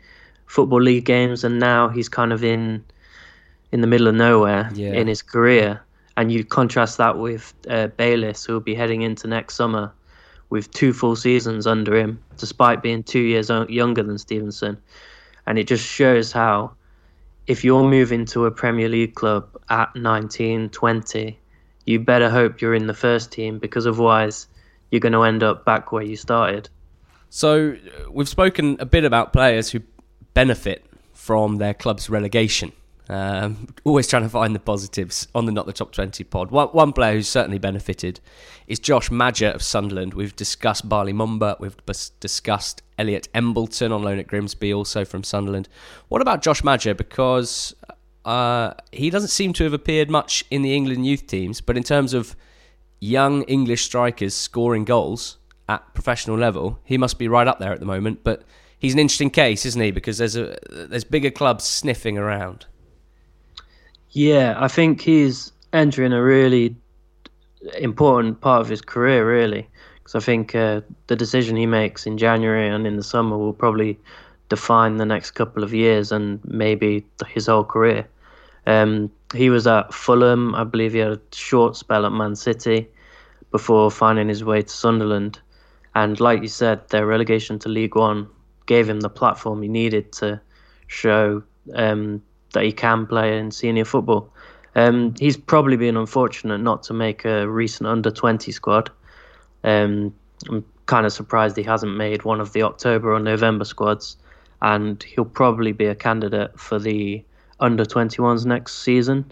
[0.46, 2.84] football league games, and now he's kind of in
[3.70, 4.94] in the middle of nowhere yeah.
[4.94, 5.80] in his career.
[6.16, 9.92] And you contrast that with uh, Bayliss, who will be heading into next summer
[10.50, 14.78] with two full seasons under him, despite being two years younger than Stevenson.
[15.46, 16.72] And it just shows how,
[17.46, 21.38] if you're moving to a Premier League club at 19, 20,
[21.86, 24.48] you better hope you're in the first team because otherwise
[24.92, 26.68] you're going to end up back where you started.
[27.30, 27.76] So,
[28.10, 29.80] we've spoken a bit about players who
[30.34, 30.84] benefit
[31.14, 32.72] from their club's relegation.
[33.08, 36.50] Um, always trying to find the positives on the Not the Top 20 pod.
[36.50, 38.20] One, one player who's certainly benefited
[38.66, 40.14] is Josh Maja of Sunderland.
[40.14, 41.76] We've discussed Bali Mumba, we've
[42.20, 45.68] discussed Elliot Embleton on loan at Grimsby, also from Sunderland.
[46.08, 46.94] What about Josh Maja?
[46.94, 47.74] Because
[48.24, 51.82] uh, he doesn't seem to have appeared much in the England youth teams, but in
[51.82, 52.36] terms of
[53.02, 55.38] young English strikers scoring goals
[55.68, 58.22] at professional level, he must be right up there at the moment.
[58.22, 58.44] But
[58.78, 59.90] he's an interesting case, isn't he?
[59.90, 62.66] Because there's a there's bigger clubs sniffing around.
[64.10, 66.76] Yeah, I think he's entering a really
[67.78, 72.18] important part of his career, really, because I think uh, the decision he makes in
[72.18, 73.98] January and in the summer will probably
[74.48, 78.06] define the next couple of years and maybe his whole career.
[78.66, 82.88] Um, he was at Fulham, I believe he had a short spell at Man City
[83.50, 85.40] before finding his way to Sunderland.
[85.94, 88.28] And like you said, their relegation to League One
[88.66, 90.40] gave him the platform he needed to
[90.86, 91.42] show
[91.74, 94.32] um, that he can play in senior football.
[94.74, 98.90] Um, he's probably been unfortunate not to make a recent under 20 squad.
[99.64, 100.14] Um,
[100.48, 104.16] I'm kind of surprised he hasn't made one of the October or November squads,
[104.62, 107.22] and he'll probably be a candidate for the
[107.62, 109.24] under 21s next season.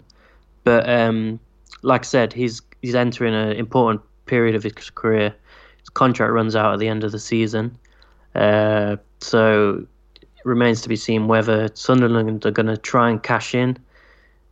[0.63, 1.39] But um,
[1.83, 5.35] like I said, he's he's entering an important period of his career.
[5.79, 7.77] His contract runs out at the end of the season,
[8.33, 9.85] uh, so
[10.43, 13.77] remains to be seen whether Sunderland are going to try and cash in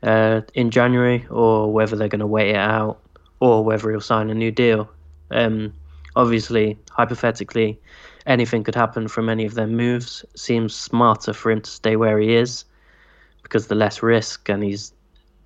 [0.03, 2.99] uh, in January or whether they're going to wait it out
[3.39, 4.89] or whether he'll sign a new deal.
[5.31, 5.73] Um,
[6.15, 7.79] obviously, hypothetically,
[8.25, 10.25] anything could happen from any of their moves.
[10.35, 12.65] Seems smarter for him to stay where he is
[13.49, 14.93] because the less risk, and he's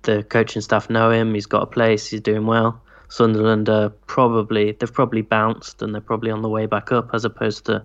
[0.02, 1.34] the coaching staff know him.
[1.34, 2.06] He's got a place.
[2.06, 2.80] He's doing well.
[3.08, 7.24] Sunderland are probably they've probably bounced and they're probably on the way back up as
[7.24, 7.84] opposed to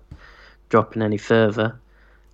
[0.69, 1.79] dropping any further.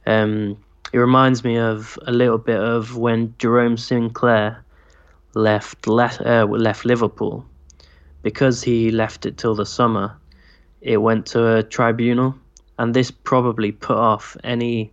[0.05, 0.57] Um,
[0.93, 4.63] it reminds me of a little bit of when Jerome Sinclair
[5.33, 7.45] left le- uh, left Liverpool
[8.21, 10.15] because he left it till the summer.
[10.81, 12.35] It went to a tribunal,
[12.77, 14.91] and this probably put off any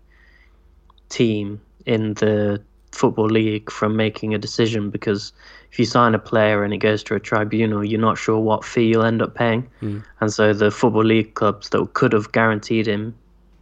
[1.08, 2.62] team in the
[2.92, 5.32] football league from making a decision because
[5.70, 8.64] if you sign a player and it goes to a tribunal, you're not sure what
[8.64, 9.68] fee you'll end up paying.
[9.80, 10.04] Mm.
[10.20, 13.14] And so the football league clubs that could have guaranteed him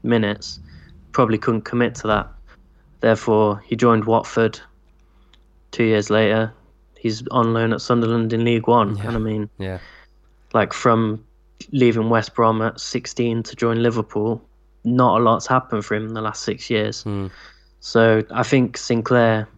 [0.02, 0.58] minutes
[1.12, 2.28] probably couldn't commit to that.
[3.00, 4.60] Therefore, he joined Watford.
[5.70, 6.52] Two years later,
[6.98, 8.96] he's on loan at Sunderland in League One.
[8.96, 9.06] Yeah.
[9.06, 9.78] And I mean, yeah,
[10.52, 11.24] like from
[11.72, 14.42] leaving West Brom at 16 to join Liverpool,
[14.84, 17.04] not a lot's happened for him in the last six years.
[17.04, 17.30] Mm.
[17.80, 19.48] So I think Sinclair,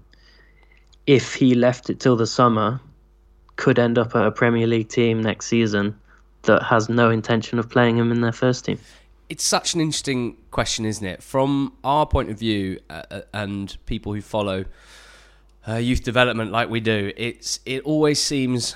[1.06, 2.80] if he left it till the summer,
[3.56, 5.98] could end up at a Premier League team next season
[6.42, 8.78] that has no intention of playing him in their first team.
[9.28, 11.22] It's such an interesting question, isn't it?
[11.22, 14.64] From our point of view, uh, uh and people who follow
[15.66, 18.74] uh, youth development like we do, it's it always seems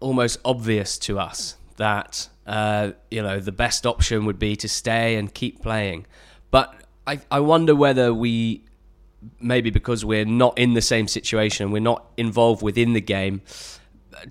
[0.00, 5.16] almost obvious to us that uh, you know the best option would be to stay
[5.16, 6.06] and keep playing.
[6.50, 6.74] But
[7.06, 8.64] I, I wonder whether we
[9.40, 13.42] maybe because we're not in the same situation, we're not involved within the game.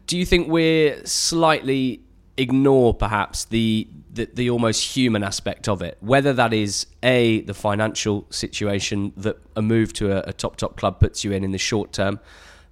[0.05, 2.01] Do you think we're slightly
[2.37, 5.97] ignore perhaps the, the, the almost human aspect of it?
[6.01, 10.77] Whether that is a the financial situation that a move to a, a top top
[10.77, 12.19] club puts you in in the short term,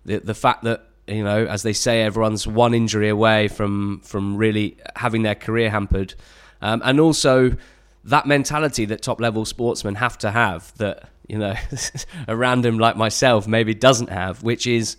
[0.05, 4.38] the the fact that you know, as they say, everyone's one injury away from from
[4.38, 6.13] really having their career hampered,
[6.61, 7.55] um, and also
[8.03, 11.56] that mentality that top level sportsmen have to have that you know,
[12.28, 14.98] a random like myself maybe doesn't have, which is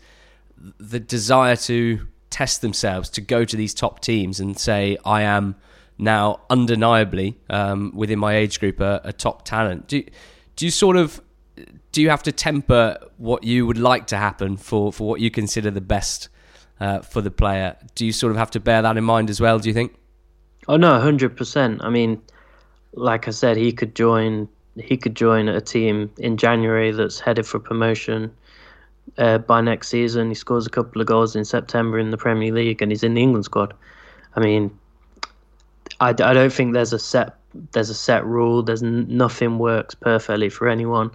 [0.78, 5.56] the desire to test themselves, to go to these top teams and say, I am
[5.98, 9.88] now undeniably um, within my age group a, a top talent.
[9.88, 10.02] Do,
[10.56, 11.20] do you sort of
[11.92, 15.30] do you have to temper what you would like to happen for, for what you
[15.30, 16.28] consider the best
[16.78, 17.76] uh, for the player?
[17.94, 19.58] Do you sort of have to bear that in mind as well?
[19.58, 19.94] Do you think?
[20.68, 21.82] Oh no, hundred percent.
[21.82, 22.22] I mean,
[22.92, 27.46] like I said, he could join he could join a team in January that's headed
[27.46, 28.32] for promotion.
[29.18, 32.52] Uh, by next season, he scores a couple of goals in September in the Premier
[32.52, 33.74] League, and he's in the England squad.
[34.36, 34.70] I mean,
[35.98, 37.36] I, I don't think there's a set
[37.72, 38.62] there's a set rule.
[38.62, 41.10] There's n- nothing works perfectly for anyone.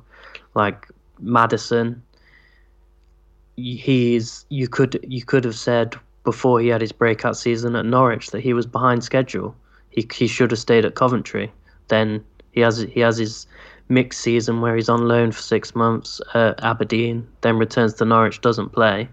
[0.54, 0.88] Like
[1.20, 2.02] Maddison,
[3.56, 8.32] he's you could you could have said before he had his breakout season at Norwich
[8.32, 9.56] that he was behind schedule.
[9.90, 11.52] He he should have stayed at Coventry.
[11.88, 12.24] Then
[12.56, 13.46] he has he has his
[13.90, 18.42] mixed season where he's on loan for six months at Aberdeen, then returns to Norwich,
[18.42, 19.08] doesn't play.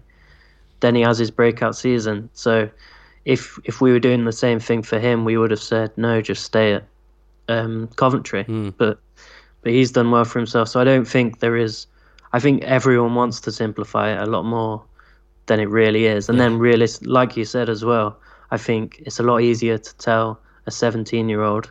[0.79, 2.29] Then he has his breakout season.
[2.33, 2.69] So
[3.25, 6.21] if if we were doing the same thing for him, we would have said no,
[6.21, 6.83] just stay at
[7.49, 8.45] um, Coventry.
[8.45, 8.73] Mm.
[8.77, 8.99] But
[9.61, 10.69] but he's done well for himself.
[10.69, 11.85] So I don't think there is.
[12.31, 14.83] I think everyone wants to simplify it a lot more
[15.45, 16.29] than it really is.
[16.29, 16.45] And yeah.
[16.45, 18.17] then realist, like you said as well,
[18.49, 21.69] I think it's a lot easier to tell a 17 year old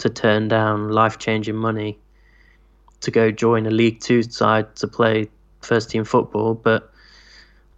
[0.00, 1.98] to turn down life changing money
[3.00, 5.28] to go join a League Two side to play
[5.60, 6.90] first team football, but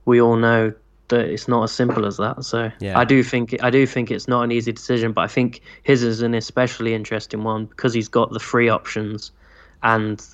[0.04, 0.72] we all know
[1.08, 2.44] that it's not as simple as that.
[2.44, 2.98] So yeah.
[2.98, 6.02] I do think I do think it's not an easy decision, but I think his
[6.02, 9.32] is an especially interesting one because he's got the free options
[9.82, 10.24] and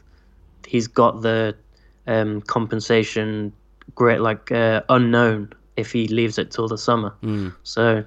[0.67, 1.57] he's got the
[2.07, 3.53] um, compensation
[3.95, 7.15] great like uh, unknown if he leaves it till the summer.
[7.23, 7.55] Mm.
[7.63, 8.05] So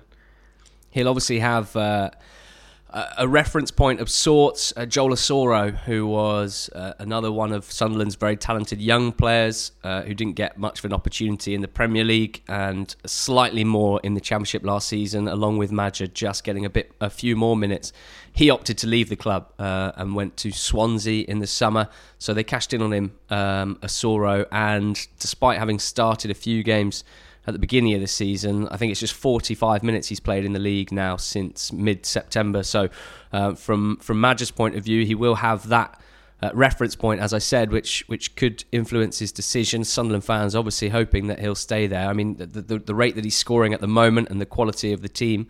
[0.92, 1.76] he'll obviously have.
[1.76, 2.12] Uh
[2.94, 4.74] a reference point of sorts.
[4.76, 10.02] Uh, Joel Asoro, who was uh, another one of Sunderland's very talented young players uh,
[10.02, 14.14] who didn't get much of an opportunity in the Premier League and slightly more in
[14.14, 17.94] the Championship last season, along with Maja just getting a bit, a few more minutes.
[18.34, 21.88] He opted to leave the club uh, and went to Swansea in the summer,
[22.20, 27.04] so they cashed in on him, um, Asoro, and despite having started a few games
[27.48, 28.68] at the beginning of the season.
[28.70, 32.64] I think it's just 45 minutes he's played in the league now since mid September.
[32.64, 32.90] So,
[33.32, 36.00] uh, from from Maja's point of view, he will have that.
[36.44, 39.84] Uh, reference point, as I said, which which could influence his decision.
[39.84, 42.10] Sunderland fans obviously hoping that he'll stay there.
[42.10, 44.92] I mean, the, the, the rate that he's scoring at the moment and the quality
[44.92, 45.46] of the team,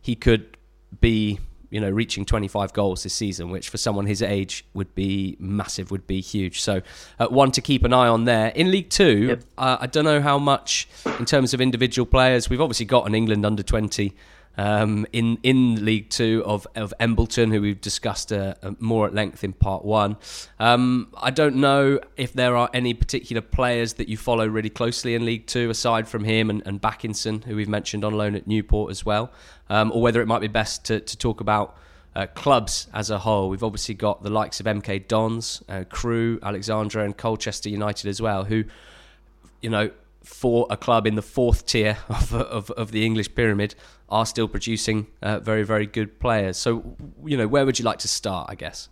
[0.00, 0.56] he could
[1.02, 1.40] be
[1.70, 5.90] you know, reaching 25 goals this season, which for someone his age would be massive,
[5.90, 6.60] would be huge.
[6.60, 6.82] So,
[7.18, 8.48] uh, one to keep an eye on there.
[8.48, 9.44] In League Two, yep.
[9.56, 12.50] uh, I don't know how much in terms of individual players.
[12.50, 14.12] We've obviously got an England under 20
[14.56, 19.14] um, in in League Two of of Embleton, who we've discussed uh, uh, more at
[19.14, 20.16] length in Part One.
[20.58, 25.14] Um, I don't know if there are any particular players that you follow really closely
[25.14, 28.46] in League Two aside from him and, and Bakinson, who we've mentioned on loan at
[28.46, 29.30] Newport as well,
[29.68, 31.76] um, or whether it might be best to, to talk about.
[32.12, 36.40] Uh, clubs as a whole, we've obviously got the likes of MK Dons, uh, Crewe,
[36.42, 38.64] Alexandra, and Colchester United as well, who,
[39.62, 39.92] you know,
[40.24, 43.74] for a club in the fourth tier of, of, of the English pyramid
[44.10, 46.56] are still producing uh, very, very good players.
[46.56, 48.88] So, you know, where would you like to start, I guess?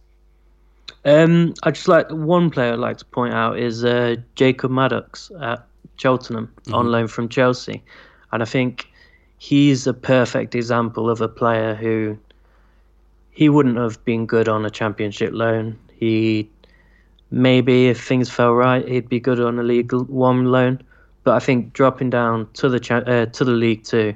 [1.05, 5.31] Um, I just like one player I'd like to point out is uh, Jacob Maddox
[5.41, 5.67] at
[5.97, 6.75] Cheltenham mm-hmm.
[6.75, 7.83] on loan from Chelsea,
[8.33, 8.89] and I think
[9.39, 12.19] he's a perfect example of a player who
[13.31, 15.79] he wouldn't have been good on a Championship loan.
[15.95, 16.51] He
[17.31, 20.83] maybe if things fell right, he'd be good on a League One loan.
[21.25, 24.15] But I think dropping down to the uh, to the League Two,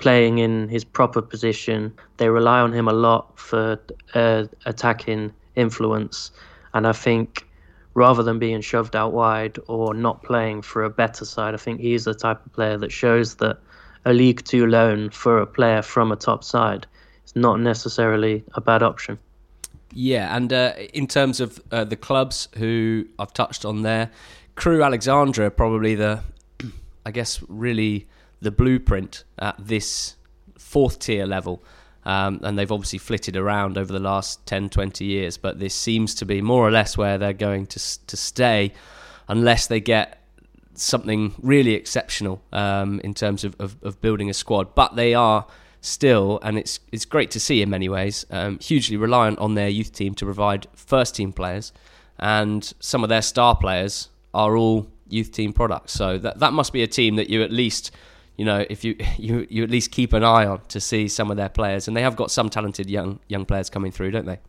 [0.00, 3.78] playing in his proper position, they rely on him a lot for
[4.14, 6.32] uh, attacking influence,
[6.74, 7.46] and I think
[7.94, 11.80] rather than being shoved out wide or not playing for a better side, I think
[11.80, 13.58] he's the type of player that shows that
[14.04, 16.86] a League Two loan for a player from a top side
[17.26, 19.18] is not necessarily a bad option.
[19.92, 24.10] Yeah, and uh, in terms of uh, the clubs who I've touched on there,
[24.54, 26.20] Crewe Alexandra probably the,
[27.06, 28.06] I guess, really
[28.40, 30.16] the blueprint at this
[30.58, 31.62] fourth tier level.
[32.04, 36.14] Um, and they've obviously flitted around over the last 10, 20 years, but this seems
[36.16, 38.72] to be more or less where they're going to to stay,
[39.28, 40.20] unless they get
[40.74, 44.74] something really exceptional um, in terms of, of, of, building a squad.
[44.74, 45.46] But they are
[45.82, 49.68] still, and it's it's great to see in many ways, um, hugely reliant on their
[49.68, 51.70] youth team to provide first team players,
[52.18, 55.92] and some of their star players are all youth team products.
[55.92, 57.90] So that that must be a team that you at least
[58.40, 61.30] you know if you you you at least keep an eye on to see some
[61.30, 64.24] of their players, and they have got some talented young young players coming through, don't
[64.24, 64.40] they?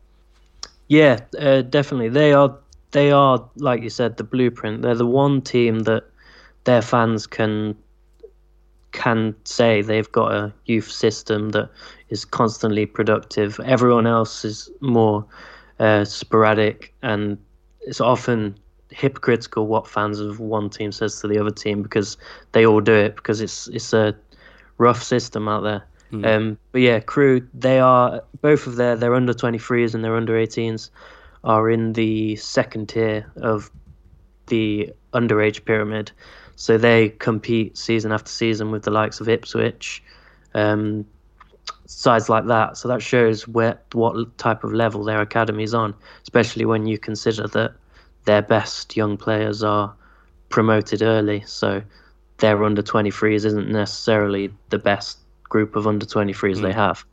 [0.87, 2.07] Yeah, uh, definitely.
[2.07, 2.57] They are
[2.91, 4.81] they are like you said the blueprint.
[4.81, 6.05] They're the one team that
[6.63, 7.75] their fans can
[8.93, 11.69] can say they've got a youth system that
[12.09, 13.59] is constantly productive.
[13.65, 15.25] Everyone else is more
[15.79, 17.37] uh, sporadic and
[17.81, 18.55] it's often
[18.91, 22.17] hypocritical what fans of one team says to the other team because
[22.51, 24.15] they all do it because it's it's a
[24.77, 25.83] rough system out there.
[26.11, 26.25] Mm.
[26.25, 30.33] Um, but yeah, Crewe they are both of their their under 23s and their under
[30.33, 30.89] 18s
[31.43, 33.71] are in the second tier of
[34.47, 36.11] the underage pyramid.
[36.55, 40.03] So they compete season after season with the likes of Ipswich,
[40.53, 41.05] um,
[41.85, 42.77] sides like that.
[42.77, 46.99] So that shows where what type of level their academy is on, especially when you
[46.99, 47.73] consider that
[48.26, 49.93] their best young players are
[50.49, 51.43] promoted early.
[51.45, 51.82] So
[52.38, 56.61] their under 23s isn't necessarily the best group of under 23s mm.
[56.61, 57.05] they have.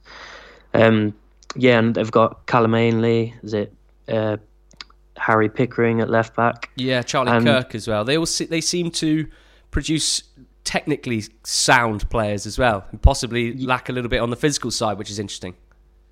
[0.75, 1.15] Um,
[1.55, 3.73] yeah, and they've got Callum Ainley, is it
[4.09, 4.37] uh,
[5.17, 6.71] Harry Pickering at left back?
[6.77, 8.05] Yeah, Charlie and, Kirk as well.
[8.05, 9.27] They all they seem to
[9.71, 10.23] produce
[10.65, 14.99] technically sound players as well, and possibly lack a little bit on the physical side,
[14.99, 15.55] which is interesting.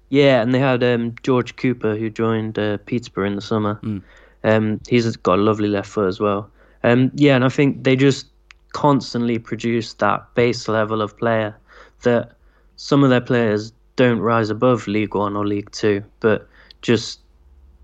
[0.09, 3.79] Yeah, and they had um, George Cooper who joined uh, Peterborough in the summer.
[3.83, 4.03] Mm.
[4.47, 6.49] Um, he's got a lovely left foot as well.
[6.85, 8.27] Um, yeah, and I think they just
[8.73, 11.57] constantly produce that base level of player
[12.03, 12.33] that
[12.77, 16.47] some of their players don't rise above League One or League Two, but
[16.81, 17.21] just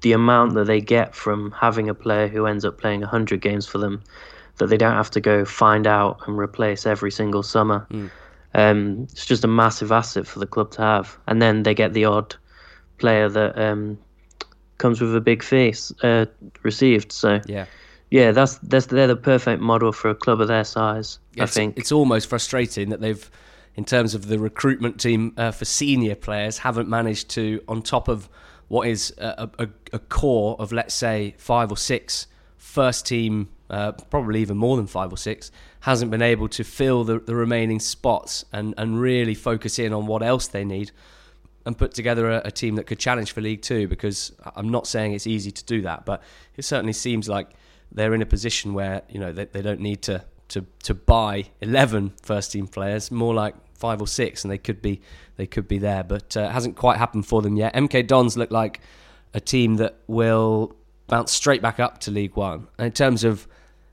[0.03, 3.67] the amount that they get from having a player who ends up playing 100 games
[3.67, 4.03] for them
[4.59, 7.87] that they don't have to go find out and replace every single summer.
[7.91, 8.11] Mm.
[8.55, 11.17] Um, it's just a massive asset for the club to have.
[11.27, 12.37] And then they get the odd
[12.99, 13.99] player that um,
[14.83, 15.73] comes with a big fee
[16.03, 16.27] uh,
[16.63, 17.13] received.
[17.13, 17.67] So yeah,
[18.11, 21.19] yeah, that's that's they're the perfect model for a club of their size.
[21.39, 23.31] I think it's almost frustrating that they've,
[23.77, 28.09] in terms of the recruitment team uh, for senior players, haven't managed to on top
[28.09, 28.29] of
[28.69, 32.27] what is a, a, a core of let's say five or six
[32.57, 37.05] first team, uh, probably even more than five or six, hasn't been able to fill
[37.05, 40.91] the, the remaining spots and, and really focus in on what else they need
[41.65, 43.89] and put together a, a, team that could challenge for League Two.
[43.89, 46.23] Because I'm not saying it's easy to do that, but
[46.57, 47.51] it certainly seems like
[47.91, 51.47] they're in a position where you know they, they don't need to, to to buy
[51.61, 55.01] 11 first team players, more like five or six, and they could be
[55.37, 56.03] they could be there.
[56.03, 57.75] But uh, it hasn't quite happened for them yet.
[57.75, 58.81] MK Dons look like
[59.35, 60.75] a team that will
[61.07, 62.69] bounce straight back up to League One.
[62.79, 63.47] And in terms of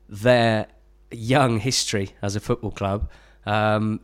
[0.08, 0.66] their
[1.10, 3.08] young history as a football club.
[3.46, 4.00] Um,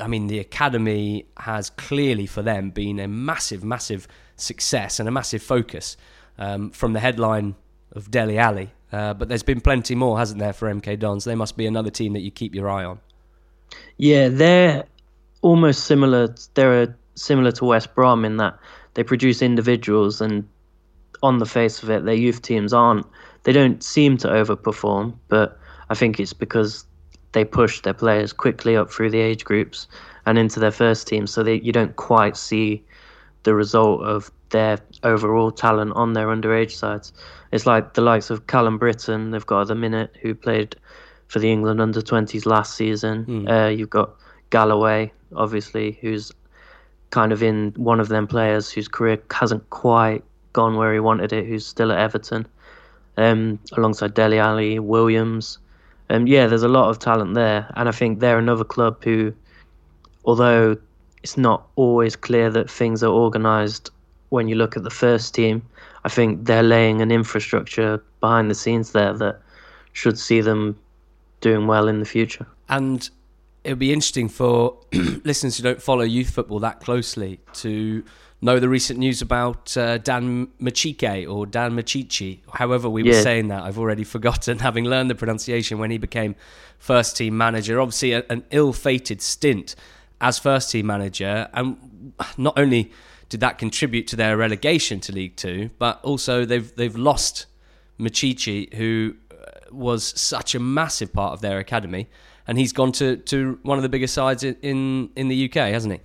[0.00, 5.12] I mean, the academy has clearly for them been a massive, massive success and a
[5.12, 5.96] massive focus
[6.38, 7.54] um, from the headline
[7.92, 8.70] of Dele Alli.
[8.92, 11.24] Uh, but there's been plenty more, hasn't there, for MK Dons?
[11.24, 13.00] They must be another team that you keep your eye on.
[13.96, 14.84] Yeah, they're
[15.42, 16.34] almost similar.
[16.54, 18.58] They're similar to West Brom in that
[18.94, 20.48] they produce individuals, and
[21.22, 23.06] on the face of it, their youth teams aren't.
[23.42, 25.58] They don't seem to overperform, but
[25.90, 26.84] I think it's because
[27.34, 29.86] they push their players quickly up through the age groups
[30.24, 32.82] and into their first team, so that you don't quite see
[33.42, 37.12] the result of their overall talent on their underage sides.
[37.52, 40.76] It's like the likes of Callum Brittain, they've got at the minute, who played
[41.28, 43.26] for the England under 20s last season.
[43.26, 43.50] Mm.
[43.50, 44.14] Uh, you've got
[44.50, 46.32] Galloway, obviously, who's
[47.10, 51.32] kind of in one of them players whose career hasn't quite gone where he wanted
[51.32, 52.46] it, who's still at Everton,
[53.16, 55.58] um, alongside Dele Alli, Williams.
[56.14, 59.34] Um, yeah, there's a lot of talent there, and I think they're another club who,
[60.24, 60.76] although
[61.22, 63.90] it's not always clear that things are organised
[64.28, 65.62] when you look at the first team,
[66.04, 69.40] I think they're laying an infrastructure behind the scenes there that
[69.92, 70.78] should see them
[71.40, 72.46] doing well in the future.
[72.68, 73.08] And
[73.64, 74.76] it would be interesting for
[75.24, 78.04] listeners who don't follow youth football that closely to
[78.44, 83.48] know the recent news about uh, Dan Machike or Dan Micciche, however we were saying
[83.48, 83.62] that.
[83.62, 86.36] I've already forgotten, having learned the pronunciation when he became
[86.78, 87.80] first team manager.
[87.80, 89.74] Obviously, a, an ill fated stint
[90.20, 91.48] as first team manager.
[91.54, 92.92] And not only
[93.28, 97.46] did that contribute to their relegation to League Two, but also they've, they've lost
[97.98, 99.34] Micciche, who uh,
[99.72, 102.08] was such a massive part of their academy
[102.46, 105.94] and he's gone to, to one of the biggest sides in, in the UK, hasn't
[105.94, 106.00] he?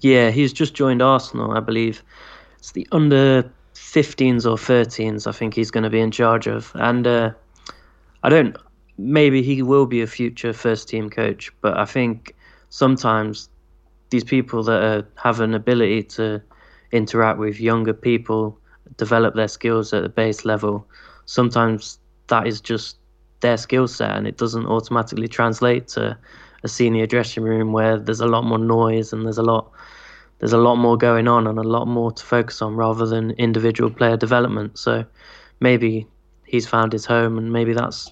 [0.00, 2.02] Yeah, he's just joined Arsenal, I believe.
[2.58, 6.70] It's the under 15s or 13s, I think he's going to be in charge of.
[6.74, 7.32] And uh,
[8.22, 8.56] I don't,
[8.96, 12.34] maybe he will be a future first team coach, but I think
[12.70, 13.48] sometimes
[14.10, 16.42] these people that are, have an ability to
[16.92, 18.58] interact with younger people,
[18.96, 20.86] develop their skills at the base level,
[21.26, 22.96] sometimes that is just
[23.40, 26.16] their skill set and it doesn't automatically translate to
[26.64, 29.70] a senior dressing room where there's a lot more noise and there's a lot
[30.38, 33.32] there's a lot more going on and a lot more to focus on rather than
[33.32, 34.78] individual player development.
[34.78, 35.04] So
[35.60, 36.06] maybe
[36.44, 38.10] he's found his home and maybe that's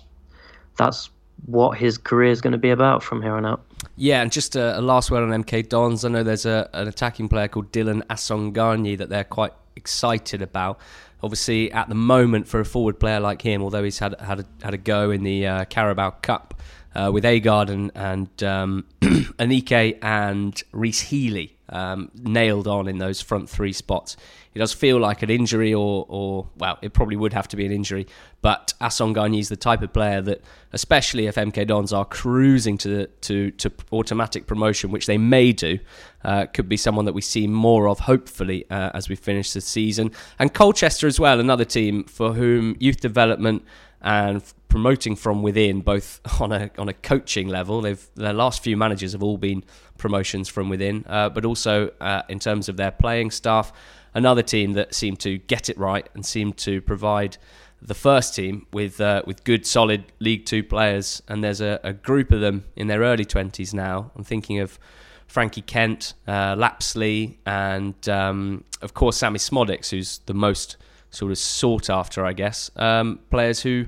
[0.76, 1.10] that's
[1.46, 3.64] what his career is going to be about from here on out.
[3.96, 6.04] Yeah, and just a, a last word on MK Dons.
[6.04, 10.80] I know there's a, an attacking player called Dylan Asonganyi that they're quite excited about
[11.22, 14.46] obviously at the moment for a forward player like him, although he's had had a,
[14.62, 16.60] had a go in the uh, Carabao Cup
[16.94, 23.20] uh, with Agard and and um, Aneke and Rhys Healey um, nailed on in those
[23.20, 24.16] front three spots.
[24.54, 27.66] It does feel like an injury, or, or well, it probably would have to be
[27.66, 28.06] an injury.
[28.40, 30.42] But Asonganyi is the type of player that,
[30.72, 35.78] especially if MK Dons are cruising to to, to automatic promotion, which they may do,
[36.24, 39.60] uh, could be someone that we see more of, hopefully, uh, as we finish the
[39.60, 40.10] season.
[40.38, 43.62] And Colchester as well, another team for whom youth development
[44.02, 47.80] and promoting from within, both on a on a coaching level.
[47.80, 49.64] They've their last few managers have all been
[49.98, 53.72] promotions from within, uh, but also uh, in terms of their playing staff
[54.16, 57.36] another team that seemed to get it right and seemed to provide
[57.82, 61.22] the first team with uh, with good, solid League Two players.
[61.28, 64.10] And there's a, a, group of them in their early twenties now.
[64.16, 64.78] I'm thinking of
[65.26, 70.78] Frankie Kent, uh, Lapslie, and um, of course Sammy Szmodics, who's the most
[71.16, 72.70] sort of sought after, I guess.
[72.76, 73.86] Um, players who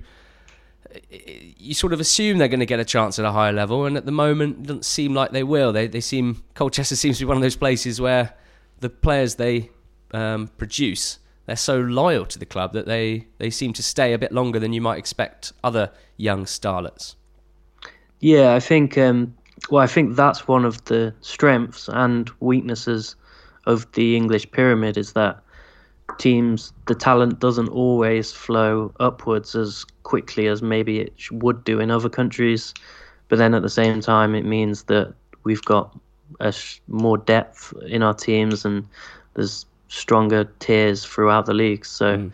[1.10, 3.96] you sort of assume they're going to get a chance at a higher level, and
[3.96, 5.72] at the moment, it doesn't seem like they will.
[5.72, 8.34] They they seem Colchester seems to be one of those places where
[8.80, 9.70] the players they
[10.12, 14.18] um, produce, they're so loyal to the club that they, they seem to stay a
[14.18, 17.16] bit longer than you might expect other young starlets.
[18.20, 19.34] Yeah, I think um,
[19.70, 23.16] well, I think that's one of the strengths and weaknesses
[23.66, 25.42] of the English pyramid is that
[26.18, 31.90] teams the talent doesn't always flow upwards as quickly as maybe it would do in
[31.90, 32.74] other countries,
[33.28, 35.12] but then at the same time it means that
[35.44, 35.96] we've got
[36.40, 36.54] a
[36.88, 38.86] more depth in our teams and
[39.34, 41.84] there's stronger tiers throughout the league.
[41.84, 42.32] So mm.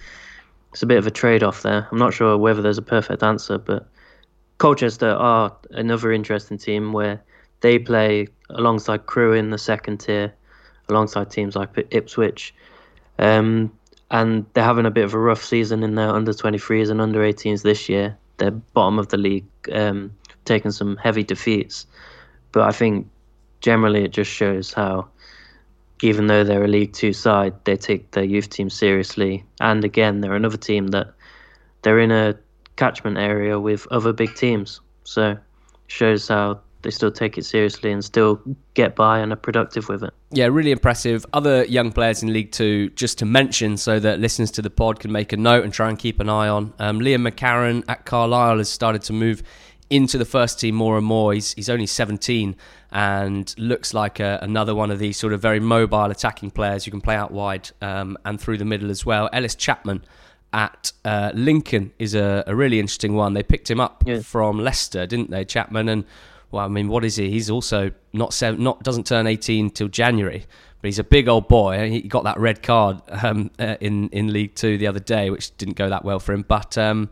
[0.72, 1.88] it's a bit of a trade off there.
[1.90, 3.86] I'm not sure whether there's a perfect answer, but
[4.58, 7.22] Colchester are another interesting team where
[7.60, 10.32] they play alongside Crewe in the second tier,
[10.88, 12.54] alongside teams like Ipswich.
[13.18, 13.72] Um,
[14.10, 17.20] and they're having a bit of a rough season in their under 23s and under
[17.20, 18.16] 18s this year.
[18.36, 20.12] They're bottom of the league, um,
[20.44, 21.86] taking some heavy defeats.
[22.52, 23.08] But I think
[23.60, 25.08] generally it just shows how
[26.02, 29.44] even though they're a League Two side, they take their youth team seriously.
[29.60, 31.14] And again, they're another team that
[31.82, 32.36] they're in a
[32.76, 34.80] catchment area with other big teams.
[35.04, 35.38] So
[35.86, 38.40] shows how they still take it seriously and still
[38.74, 40.14] get by and are productive with it.
[40.30, 41.26] Yeah, really impressive.
[41.32, 45.00] Other young players in League Two, just to mention, so that listeners to the pod
[45.00, 46.72] can make a note and try and keep an eye on.
[46.78, 49.42] Um, Liam McCarron at Carlisle has started to move
[49.90, 51.32] into the first team more and more.
[51.32, 52.54] He's he's only 17
[52.92, 56.92] and looks like a, another one of these sort of very mobile attacking players who
[56.92, 59.28] can play out wide um, and through the middle as well.
[59.32, 60.04] Ellis Chapman
[60.52, 63.34] at uh, Lincoln is a, a, really interesting one.
[63.34, 64.20] They picked him up yeah.
[64.20, 65.88] from Leicester, didn't they, Chapman?
[65.88, 66.04] And
[66.54, 67.30] well, I mean, what is he?
[67.30, 70.44] He's also not seven, not doesn't turn 18 till January,
[70.80, 71.90] but he's a big old boy.
[71.90, 75.56] He got that red card um, uh, in in League Two the other day, which
[75.56, 76.44] didn't go that well for him.
[76.46, 77.10] But um,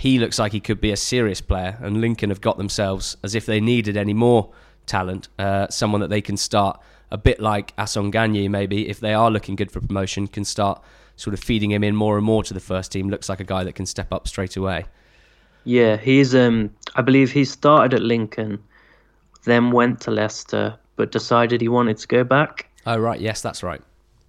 [0.00, 1.78] he looks like he could be a serious player.
[1.82, 4.50] And Lincoln have got themselves as if they needed any more
[4.86, 6.80] talent, uh, someone that they can start
[7.10, 10.82] a bit like Assong Gagné, maybe if they are looking good for promotion, can start
[11.16, 13.10] sort of feeding him in more and more to the first team.
[13.10, 14.86] Looks like a guy that can step up straight away.
[15.64, 16.34] Yeah, he's.
[16.34, 18.62] Um, I believe he started at Lincoln,
[19.44, 22.68] then went to Leicester, but decided he wanted to go back.
[22.86, 23.82] Oh right, yes, that's right.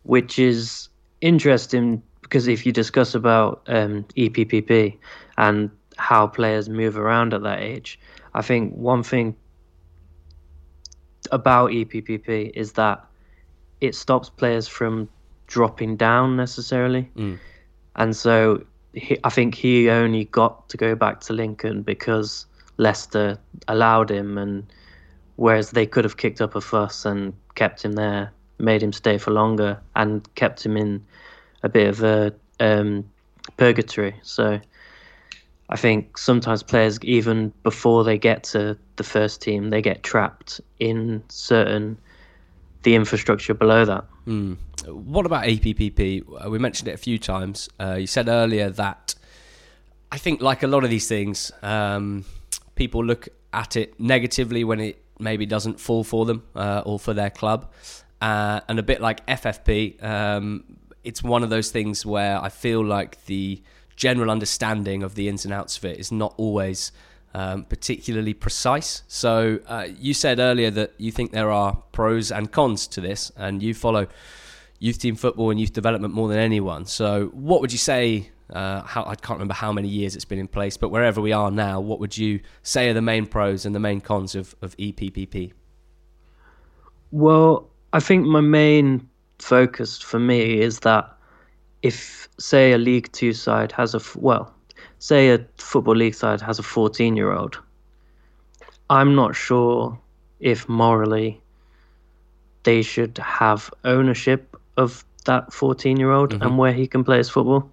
[0.04, 0.90] Which is
[1.22, 4.98] interesting because if you discuss about um, EPPP
[5.38, 8.00] and how players move around at that age,
[8.34, 9.36] I think one thing
[11.32, 13.06] about EPPP is that
[13.82, 15.10] it stops players from
[15.48, 17.38] dropping down necessarily, mm.
[17.98, 22.46] and so he, I think he only got to go back to Lincoln because
[22.78, 23.38] Leicester
[23.68, 24.72] allowed him, and
[25.42, 29.18] whereas they could have kicked up a fuss and kept him there, made him stay
[29.18, 31.04] for longer, and kept him in
[31.64, 33.04] a bit of a um,
[33.58, 34.14] purgatory.
[34.22, 34.62] So
[35.68, 40.62] I think sometimes players, even before they get to the first team, they get trapped
[40.78, 41.98] in certain
[42.84, 44.06] the infrastructure below that.
[44.28, 44.58] Mm.
[44.86, 46.46] What about EPPP?
[46.46, 47.68] Uh, we mentioned it a few times.
[47.80, 49.16] Uh, you said earlier that
[50.12, 52.26] I think, like a lot of these things, um,
[52.76, 57.14] people look at it negatively when it maybe doesn't fall for them uh, or for
[57.14, 57.72] their club.
[58.22, 60.64] Uh, and a bit like FFP, um,
[61.04, 63.62] it's one of those things where I feel like the
[63.96, 66.92] general understanding of the ins and outs of it is not always
[67.34, 69.04] um, particularly precise.
[69.08, 73.32] So uh, you said earlier that you think there are pros and cons to this,
[73.36, 74.08] and you follow
[74.80, 76.86] youth team football and youth development more than anyone.
[76.86, 78.30] So what would you say?
[78.52, 81.32] Uh, how, I can't remember how many years it's been in place, but wherever we
[81.32, 84.56] are now, what would you say are the main pros and the main cons of,
[84.62, 85.54] of EPPP?
[87.12, 89.08] Well, I think my main
[89.40, 91.12] focus for me is that
[91.82, 94.54] if, say, a League Two side has a well,
[95.00, 97.60] say a football league side has a 14 year old,
[98.90, 99.98] I'm not sure
[100.40, 101.42] if morally
[102.64, 106.44] they should have ownership of that 14 year old mm-hmm.
[106.44, 107.70] and where he can play his football.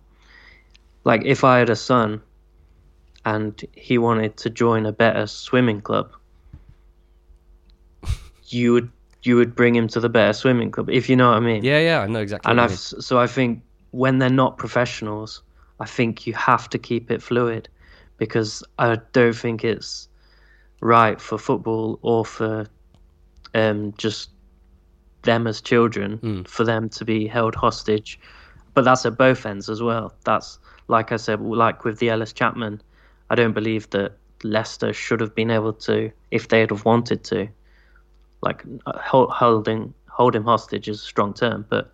[1.09, 2.21] Like if I had a son
[3.25, 6.13] and he wanted to join a better swimming club,
[8.49, 8.91] you would
[9.23, 11.65] you would bring him to the better swimming club, if you know what I mean.
[11.65, 12.51] Yeah, yeah, I know exactly.
[12.51, 15.43] And I've so I think when they're not professionals,
[15.81, 17.71] I think you have to keep it fluid
[18.19, 20.11] because I don't think it's
[20.83, 22.67] right for football or for
[23.55, 24.29] um, just
[25.23, 26.47] them as children mm.
[26.47, 28.21] for them to be held hostage.
[28.75, 30.13] But that's at both ends as well.
[30.25, 30.59] That's
[30.89, 32.81] like I said, like with the Ellis Chapman,
[33.31, 34.13] I don't believe that
[34.43, 37.49] Leicester should have been able to, if they'd have wanted to,
[38.43, 41.93] like uh, holding hold him hostage is a strong term, but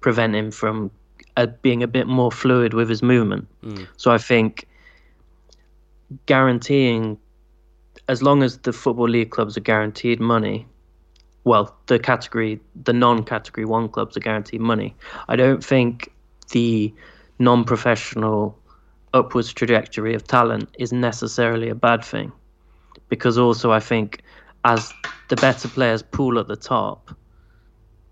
[0.00, 0.90] prevent him from
[1.36, 3.46] uh, being a bit more fluid with his movement.
[3.62, 3.86] Mm.
[3.96, 4.66] So I think
[6.24, 7.18] guaranteeing,
[8.08, 10.66] as long as the football league clubs are guaranteed money,
[11.44, 14.94] well, the category, the non-category one clubs are guaranteed money.
[15.28, 16.10] I don't think
[16.52, 16.92] the
[17.38, 18.58] non-professional
[19.14, 22.32] upwards trajectory of talent is necessarily a bad thing,
[23.08, 24.22] because also I think
[24.64, 24.92] as
[25.28, 27.14] the better players pool at the top,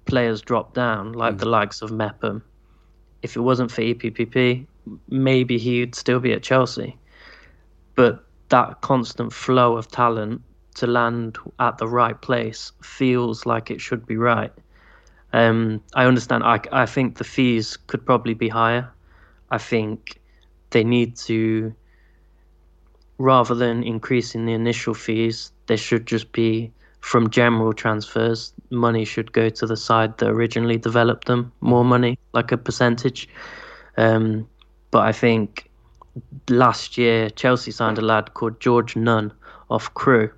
[0.05, 1.39] players drop down, like mm.
[1.39, 2.43] the likes of Mepham.
[3.23, 4.67] If it wasn't for EPPP,
[5.09, 6.97] maybe he'd still be at Chelsea.
[7.95, 10.43] But that constant flow of talent
[10.77, 14.53] to land at the right place feels like it should be right.
[15.33, 16.45] Um, I understand.
[16.45, 18.93] I, I think the fees could probably be higher.
[19.51, 20.21] I think
[20.71, 21.75] they need to,
[23.19, 29.31] rather than increasing the initial fees, they should just be from general transfers, money should
[29.33, 33.29] go to the side that originally developed them, more money, like a percentage.
[33.99, 34.49] Um,
[34.91, 35.71] but I think
[36.49, 39.33] last year Chelsea signed a lad called George Nunn
[39.69, 40.31] off Crewe,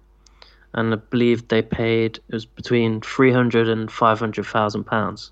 [0.74, 5.30] and I believe they paid it was between three hundred and five hundred thousand pounds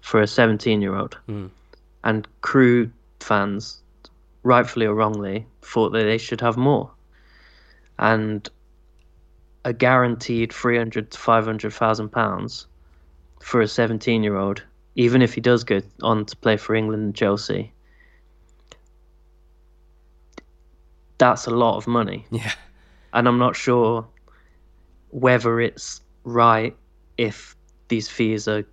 [0.00, 1.50] for a seventeen-year-old, mm.
[2.02, 2.90] and Crewe
[3.22, 3.82] fans,
[4.42, 6.90] rightfully or wrongly, thought that they should have more,
[7.98, 8.48] and
[9.64, 12.66] a guaranteed three hundred to five hundred thousand pounds
[13.40, 14.62] for a seventeen-year-old,
[14.96, 17.72] even if he does go on to play for England and Chelsea.
[21.18, 22.26] That's a lot of money.
[22.30, 22.52] Yeah
[23.12, 24.06] and I'm not sure
[25.10, 26.76] whether it's right
[27.18, 27.56] if
[27.88, 28.64] these fees are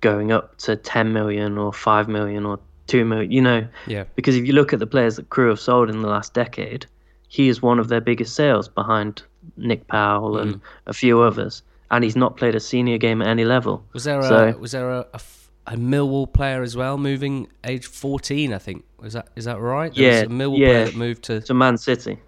[0.00, 3.66] going up to 10 million or 5 million or 2 million, you know.
[3.86, 4.04] Yeah.
[4.14, 6.86] Because if you look at the players that Crewe have sold in the last decade,
[7.28, 9.22] he is one of their biggest sales behind
[9.56, 10.60] Nick Powell and mm.
[10.86, 11.62] a few others.
[11.90, 13.84] And he's not played a senior game at any level.
[13.92, 15.20] Was there a was there a, a
[15.66, 19.94] a Millwall player as well moving age 14 I think is that is that right
[19.94, 20.66] There Yeah, a Millwall yeah.
[20.66, 22.18] player that moved to To Man City.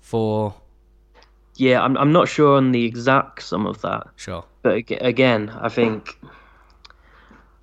[0.00, 0.54] for
[1.56, 4.06] Yeah, I'm, I'm not sure on the exact sum of that.
[4.16, 6.18] sure But again, I think,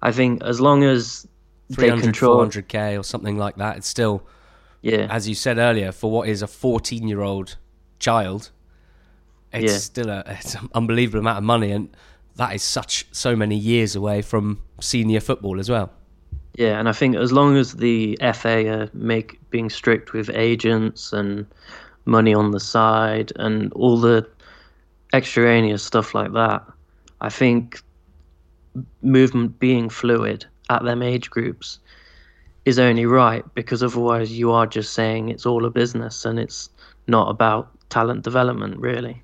[0.01, 1.27] I think as long as
[1.73, 3.77] 300 400k or something like that.
[3.77, 4.23] It's still
[4.81, 7.57] yeah, as you said earlier for what is a 14 year old
[7.99, 8.51] child
[9.51, 9.77] it's Yeah.
[9.79, 11.89] still a it's an unbelievable amount of money and
[12.35, 15.91] that is such so many years away from senior football as well.
[16.55, 21.13] Yeah, and I think as long as the FA are make being strict with agents
[21.13, 21.45] and
[22.05, 24.27] money on the side and all the
[25.13, 26.63] extraneous stuff like that,
[27.21, 27.81] I think
[29.01, 31.79] movement being fluid at them age groups
[32.65, 36.69] is only right because otherwise you are just saying it's all a business and it's
[37.07, 39.21] not about talent development really.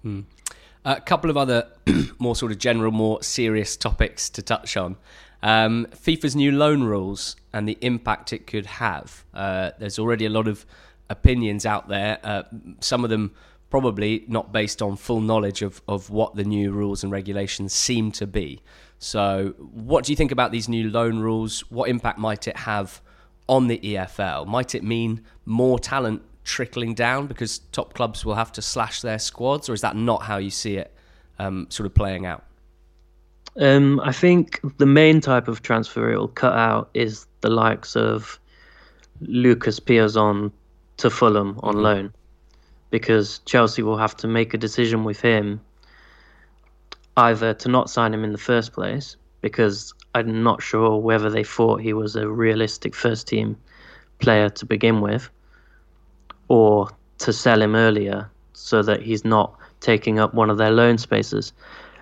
[0.86, 1.68] A couple of other
[2.20, 4.96] more sort of general, more serious topics to touch on.
[5.42, 9.26] Um, FIFA's new loan rules and the impact it could have.
[9.34, 10.66] Uh, there's already a lot of
[11.10, 12.44] opinions out there, uh,
[12.80, 13.34] some of them
[13.70, 18.12] probably not based on full knowledge of, of what the new rules and regulations seem
[18.12, 18.62] to be.
[19.04, 21.70] So, what do you think about these new loan rules?
[21.70, 23.02] What impact might it have
[23.50, 24.48] on the EFL?
[24.48, 29.20] Might it mean more talent trickling down because top clubs will have to slash their
[29.20, 30.96] squads, or is that not how you see it
[31.38, 32.46] um, sort of playing out?
[33.60, 37.98] Um, I think the main type of transfer it will cut out is the likes
[37.98, 38.40] of
[39.20, 40.50] Lucas Piazon
[40.98, 42.14] to Fulham on loan,
[42.90, 45.60] because Chelsea will have to make a decision with him
[47.16, 51.44] either to not sign him in the first place, because I'm not sure whether they
[51.44, 53.58] thought he was a realistic first team
[54.20, 55.30] player to begin with,
[56.48, 56.90] or
[57.20, 61.54] to sell him earlier so that he's not taking up one of their loan spaces.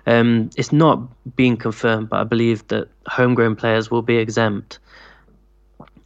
[0.06, 1.00] Um, it's not
[1.36, 4.78] being confirmed, but I believe that homegrown players will be exempt,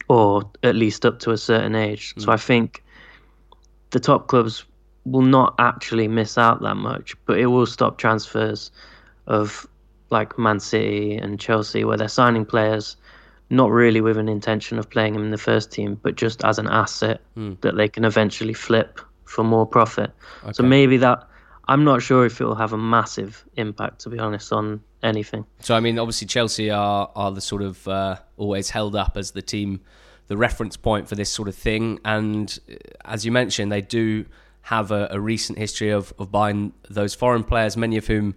[0.07, 2.13] or at least up to a certain age.
[2.17, 2.83] So I think
[3.91, 4.65] the top clubs
[5.05, 8.71] will not actually miss out that much, but it will stop transfers
[9.27, 9.67] of
[10.09, 12.97] like Man City and Chelsea, where they're signing players
[13.49, 16.59] not really with an intention of playing them in the first team, but just as
[16.59, 17.21] an asset
[17.61, 20.11] that they can eventually flip for more profit.
[20.51, 21.27] So maybe that
[21.67, 25.45] I'm not sure if it will have a massive impact, to be honest, on anything.
[25.59, 29.31] So I mean, obviously Chelsea are are the sort of uh, always held up as
[29.31, 29.81] the team,
[30.27, 31.99] the reference point for this sort of thing.
[32.03, 32.75] And uh,
[33.05, 34.25] as you mentioned, they do
[34.61, 38.35] have a, a recent history of, of buying those foreign players, many of whom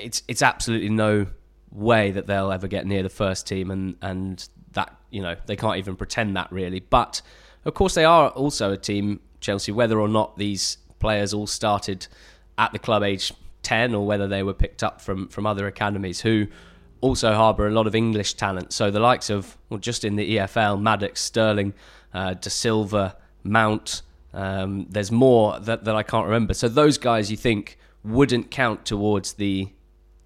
[0.00, 1.26] it's it's absolutely no
[1.72, 5.56] way that they'll ever get near the first team, and and that you know they
[5.56, 6.80] can't even pretend that really.
[6.80, 7.22] But
[7.64, 12.06] of course, they are also a team, Chelsea, whether or not these players all started
[12.58, 16.20] at the club age 10 or whether they were picked up from, from other academies
[16.20, 16.46] who
[17.00, 18.72] also harbour a lot of English talent.
[18.72, 21.72] So the likes of, well, just in the EFL, Maddox, Sterling,
[22.12, 24.02] uh, Dasilva, Mount,
[24.32, 26.54] um, there's more that, that I can't remember.
[26.54, 29.68] So those guys you think wouldn't count towards the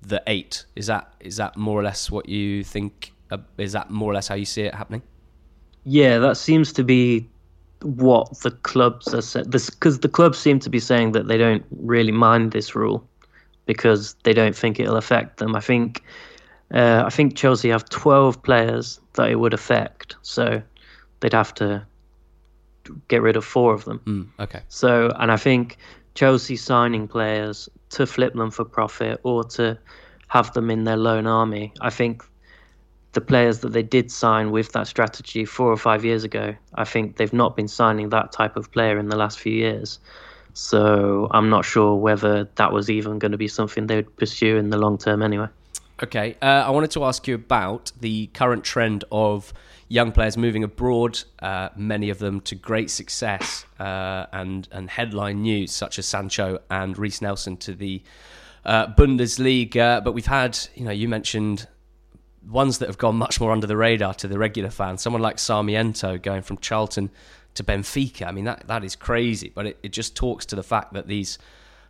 [0.08, 0.64] the eight.
[0.76, 3.12] Is that is that more or less what you think?
[3.30, 5.02] Uh, is that more or less how you see it happening?
[5.84, 7.28] Yeah, that seems to be
[7.82, 9.50] what the clubs are saying.
[9.50, 13.06] Because the clubs seem to be saying that they don't really mind this rule
[13.66, 15.54] because they don't think it'll affect them.
[15.54, 16.02] I think
[16.72, 20.62] uh, I think Chelsea have 12 players that it would affect, so
[21.20, 21.86] they'd have to
[23.08, 24.00] get rid of four of them.
[24.04, 24.62] Mm, okay.
[24.68, 25.76] So, and I think
[26.14, 29.78] Chelsea signing players to flip them for profit or to
[30.28, 31.72] have them in their loan army.
[31.80, 32.24] I think
[33.12, 36.84] the players that they did sign with that strategy four or five years ago, I
[36.84, 39.98] think they've not been signing that type of player in the last few years.
[40.52, 44.56] So I'm not sure whether that was even going to be something they would pursue
[44.56, 45.48] in the long term anyway.
[46.02, 49.52] Okay, uh, I wanted to ask you about the current trend of
[49.94, 55.42] young players moving abroad, uh, many of them to great success uh, and and headline
[55.42, 58.02] news, such as Sancho and Reiss Nelson to the
[58.64, 60.02] uh, Bundesliga.
[60.02, 61.68] But we've had, you know, you mentioned
[62.50, 64.98] ones that have gone much more under the radar to the regular fan.
[64.98, 67.10] Someone like Sarmiento going from Charlton
[67.54, 68.26] to Benfica.
[68.26, 71.06] I mean, that that is crazy, but it, it just talks to the fact that
[71.06, 71.38] these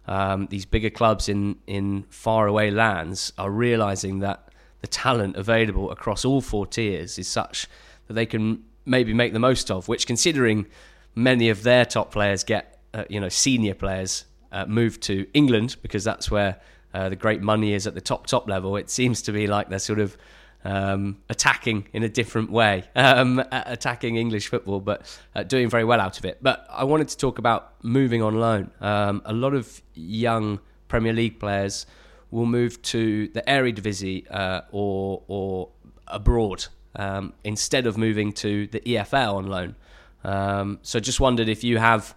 [0.07, 4.51] um, these bigger clubs in in faraway lands are realizing that
[4.83, 7.67] the talent available across all four tiers is such
[8.07, 9.89] that they can maybe make the most of.
[9.89, 10.67] Which, considering
[11.15, 15.77] many of their top players get uh, you know senior players uh, move to England
[15.83, 16.61] because that's where
[16.93, 18.77] uh, the great money is at the top top level.
[18.77, 20.17] It seems to be like they're sort of
[20.65, 26.01] um, attacking in a different way, um, attacking English football, but uh, doing very well
[26.01, 26.39] out of it.
[26.43, 28.71] But I wanted to talk about moving on loan.
[28.81, 31.87] Um, a lot of young Premier League players
[32.31, 35.71] will move to the Eredivisie uh, or or
[36.07, 39.77] abroad um, instead of moving to the EFL on loan.
[40.25, 42.15] Um, so just wondered if you have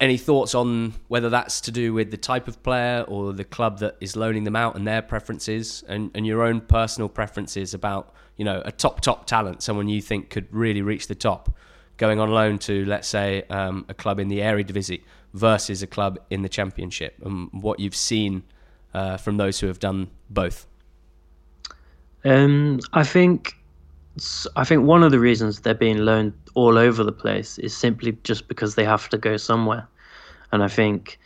[0.00, 3.80] any thoughts on whether that's to do with the type of player or the club
[3.80, 8.14] that is loaning them out and their preferences and, and your own personal preferences about,
[8.36, 11.54] you know, a top, top talent, someone you think could really reach the top,
[11.96, 15.02] going on loan to, let's say, um, a club in the Eredivisie
[15.34, 18.44] versus a club in the Championship and what you've seen
[18.94, 20.66] uh, from those who have done both?
[22.24, 23.57] Um, I think
[24.56, 28.16] I think one of the reasons they're being loaned all over the place is simply
[28.24, 29.86] just because they have to go somewhere,
[30.52, 31.18] and I think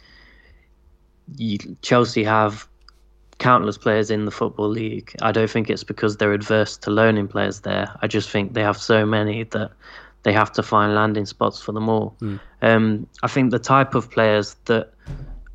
[1.37, 2.69] you, Chelsea have
[3.39, 5.15] countless players in the football league.
[5.21, 7.93] I don't think it's because they're adverse to loaning players there.
[8.01, 9.73] I just think they have so many that
[10.23, 12.17] they have to find landing spots for them all.
[12.21, 12.41] Mm.
[12.63, 14.93] Um, I think the type of players that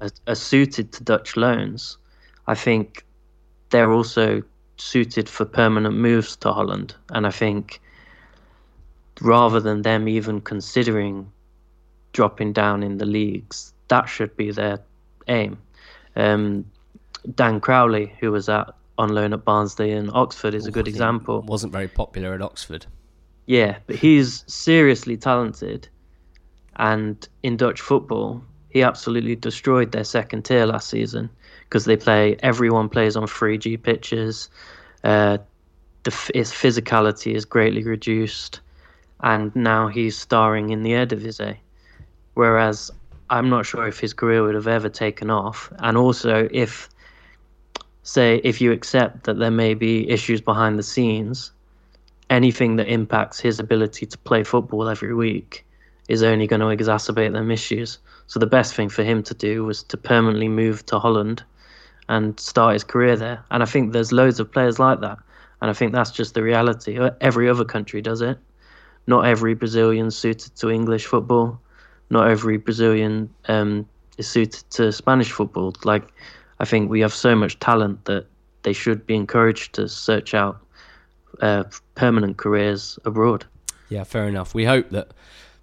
[0.01, 1.97] are, are suited to Dutch loans,
[2.47, 3.05] I think
[3.69, 4.43] they're also
[4.77, 6.95] suited for permanent moves to Holland.
[7.09, 7.81] And I think
[9.21, 11.31] rather than them even considering
[12.13, 14.79] dropping down in the leagues, that should be their
[15.27, 15.57] aim.
[16.15, 16.65] Um,
[17.35, 21.41] Dan Crowley, who was at on loan at Barnsley and Oxford, is a good example.
[21.43, 22.85] Wasn't very popular at Oxford.
[23.45, 25.87] Yeah, but he's seriously talented,
[26.77, 31.29] and in Dutch football, he absolutely destroyed their second tier last season
[31.67, 32.37] because they play.
[32.39, 34.49] Everyone plays on 3G pitches.
[35.03, 35.37] Uh,
[36.03, 38.61] the, his physicality is greatly reduced,
[39.21, 41.57] and now he's starring in the Eredivisie.
[42.35, 42.91] Whereas
[43.29, 46.89] I'm not sure if his career would have ever taken off, and also if,
[48.03, 51.51] say, if you accept that there may be issues behind the scenes,
[52.29, 55.65] anything that impacts his ability to play football every week
[56.07, 57.99] is only going to exacerbate them issues.
[58.27, 61.43] So the best thing for him to do was to permanently move to Holland
[62.09, 63.43] and start his career there.
[63.51, 65.17] And I think there's loads of players like that.
[65.61, 66.99] And I think that's just the reality.
[67.21, 68.37] Every other country does it.
[69.07, 71.59] Not every Brazilian suited to English football.
[72.09, 75.73] Not every Brazilian um, is suited to Spanish football.
[75.83, 76.07] Like,
[76.59, 78.25] I think we have so much talent that
[78.63, 80.59] they should be encouraged to search out
[81.41, 81.63] uh,
[81.95, 83.45] permanent careers abroad.
[83.89, 84.53] Yeah, fair enough.
[84.53, 85.11] We hope that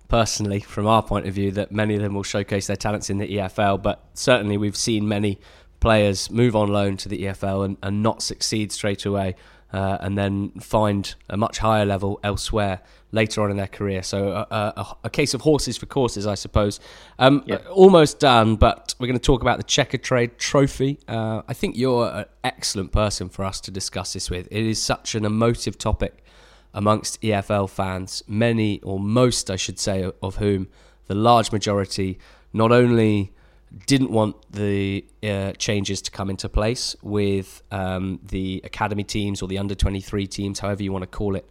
[0.09, 3.19] personally, from our point of view, that many of them will showcase their talents in
[3.19, 3.83] the EFL.
[3.83, 5.39] But certainly, we've seen many
[5.81, 9.37] players move on loan to the EFL and, and not succeed straight away,
[9.73, 12.81] uh, and then find a much higher level elsewhere
[13.11, 14.03] later on in their career.
[14.03, 14.73] So uh, uh
[15.03, 16.81] a, a, case of horses for courses, I suppose.
[17.19, 17.67] Um, yep.
[17.71, 20.99] Almost done, but we're going to talk about the Checkatrade Trophy.
[21.09, 24.49] Uh, I think you're an excellent person for us to discuss this with.
[24.51, 26.25] It is such an emotive topic
[26.73, 30.69] amongst EFL fans, many or most, I should say, of whom
[31.07, 32.19] the large majority
[32.53, 33.33] not only
[33.87, 39.49] didn't want the uh, changes to come into place with um, the academy teams or
[39.49, 41.49] the under 23 teams, however you want to call it,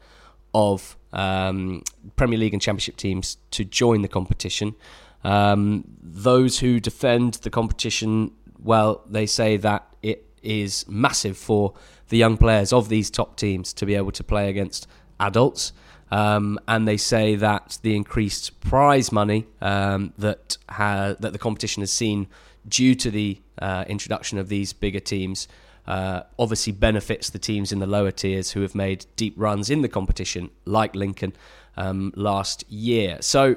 [0.53, 1.83] of um,
[2.15, 4.75] Premier League and Championship teams to join the competition.
[5.23, 8.31] Um, those who defend the competition,
[8.61, 11.73] well, they say that it is massive for
[12.09, 14.87] the young players of these top teams to be able to play against
[15.19, 15.73] adults.
[16.14, 21.81] Um, and they say that the increased prize money um, that ha- that the competition
[21.81, 22.27] has seen
[22.68, 25.48] due to the uh, introduction of these bigger teams
[25.88, 29.81] uh, obviously benefits the teams in the lower tiers who have made deep runs in
[29.81, 31.34] the competition, like Lincoln
[31.77, 33.18] um, last year.
[33.22, 33.56] So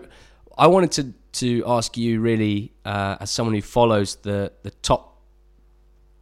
[0.57, 5.21] I wanted to to ask you really, uh, as someone who follows the the top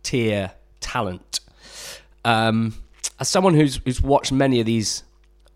[0.02, 0.51] tier
[0.81, 1.39] talent,
[2.24, 2.74] um,
[3.20, 5.05] as someone who's who's watched many of these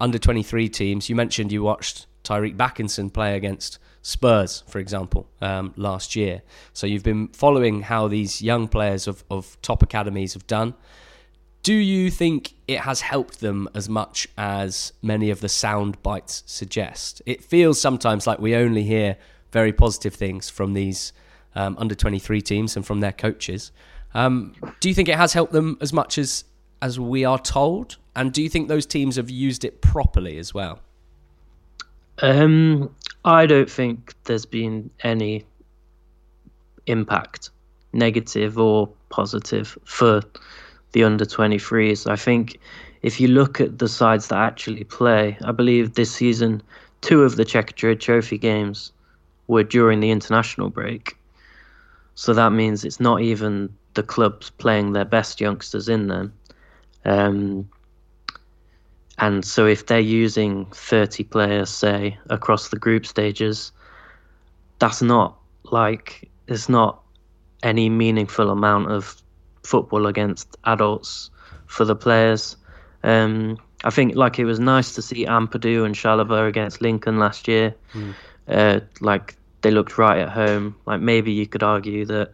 [0.01, 1.09] under 23 teams.
[1.09, 6.43] You mentioned you watched Tyreeq Bakinson play against Spurs, for example, um, last year.
[6.73, 10.75] So you've been following how these young players of, of top academies have done.
[11.62, 16.43] Do you think it has helped them as much as many of the sound bites
[16.47, 17.20] suggest?
[17.27, 19.16] It feels sometimes like we only hear
[19.51, 21.12] very positive things from these
[21.55, 23.73] um, under 23 teams and from their coaches.
[24.15, 26.45] Um, do you think it has helped them as much as
[26.81, 27.97] as we are told?
[28.19, 30.81] And do you think those teams have used it properly as well?
[32.20, 32.93] Um,
[33.24, 35.45] I don't think there's been any
[36.89, 37.51] impact,
[37.93, 40.20] negative or positive, for
[40.90, 42.11] the under 23s.
[42.11, 42.59] I think
[43.03, 46.61] if you look at the sides that actually play, I believe this season,
[47.03, 48.90] two of the Checkatrade Trophy games
[49.47, 51.16] were during the international break.
[52.16, 56.32] So that means it's not even the clubs playing their best youngsters in them.
[57.05, 57.69] Um,
[59.19, 63.73] and so if they're using 30 players, say, across the group stages,
[64.78, 67.03] that's not like, it's not
[67.62, 69.20] any meaningful amount of
[69.65, 71.31] football against adults
[71.66, 72.57] for the players.
[73.03, 77.49] Um, I think like it was nice to see Ampadu and Chalobah against Lincoln last
[77.49, 77.74] year.
[77.95, 78.15] Mm.
[78.47, 80.77] Uh, like they looked right at home.
[80.86, 82.32] Like maybe you could argue that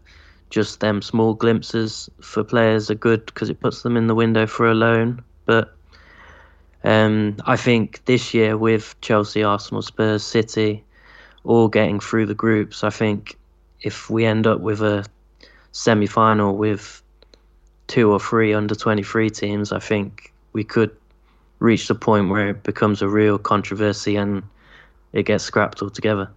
[0.50, 4.46] just them small glimpses for players are good because it puts them in the window
[4.46, 5.22] for a loan.
[5.46, 5.74] But
[6.84, 10.84] um, I think this year with Chelsea, Arsenal, Spurs, City,
[11.44, 13.36] all getting through the groups, I think
[13.80, 15.04] if we end up with a
[15.72, 17.02] semi-final with
[17.86, 20.94] two or three under 23 teams, I think we could
[21.58, 24.42] reach the point where it becomes a real controversy and
[25.12, 26.30] it gets scrapped altogether.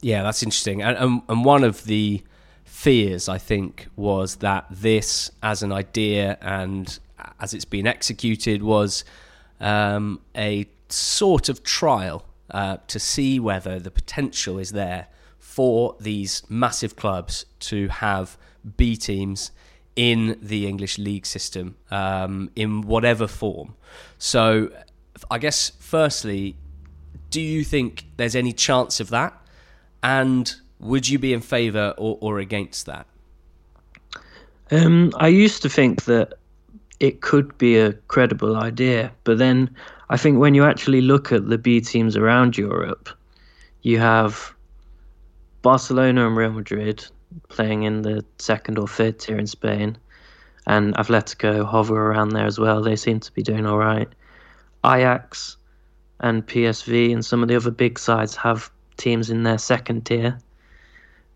[0.00, 0.82] Yeah, that's interesting.
[0.82, 2.22] And, and, and one of the
[2.64, 6.98] fears, I think, was that this, as an idea and
[7.40, 9.04] as it's been executed, was
[9.60, 15.08] um, a sort of trial uh, to see whether the potential is there
[15.38, 18.36] for these massive clubs to have
[18.76, 19.50] B teams
[19.96, 23.74] in the English league system um, in whatever form.
[24.18, 24.70] So,
[25.30, 26.54] I guess, firstly,
[27.30, 29.34] do you think there's any chance of that?
[30.02, 33.06] And would you be in favour or, or against that?
[34.70, 36.37] Um, I used to think that
[37.00, 39.74] it could be a credible idea, but then
[40.10, 43.08] I think when you actually look at the B teams around Europe,
[43.82, 44.54] you have
[45.62, 47.04] Barcelona and Real Madrid
[47.48, 49.96] playing in the second or third tier in Spain,
[50.66, 52.82] and Atletico hover around there as well.
[52.82, 54.08] They seem to be doing all right.
[54.84, 55.56] Ajax
[56.20, 60.38] and PSV and some of the other big sides have teams in their second tier.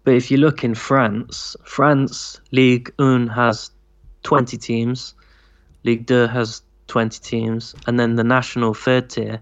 [0.04, 3.70] But if you look in France, France League 1 has
[4.24, 5.14] 20 teams,
[5.84, 9.40] Ligue 2 has 20 teams, and then the national third tier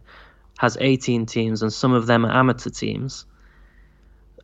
[0.58, 3.26] has 18 teams, and some of them are amateur teams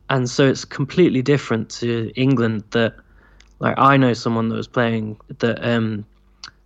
[0.09, 2.63] and so it's completely different to England.
[2.71, 2.95] That
[3.59, 6.05] like I know someone that was playing that um,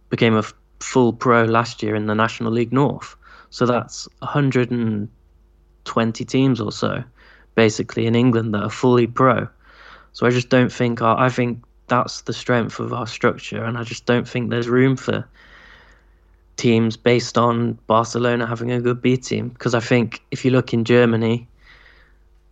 [0.09, 0.43] became a
[0.79, 3.15] full pro last year in the National League North.
[3.49, 7.03] So that's 120 teams or so,
[7.55, 9.47] basically in England that are fully pro.
[10.13, 13.83] So I just don't think I think that's the strength of our structure, and I
[13.83, 15.27] just don't think there's room for
[16.55, 19.49] teams based on Barcelona having a good B team.
[19.49, 21.49] Because I think if you look in Germany,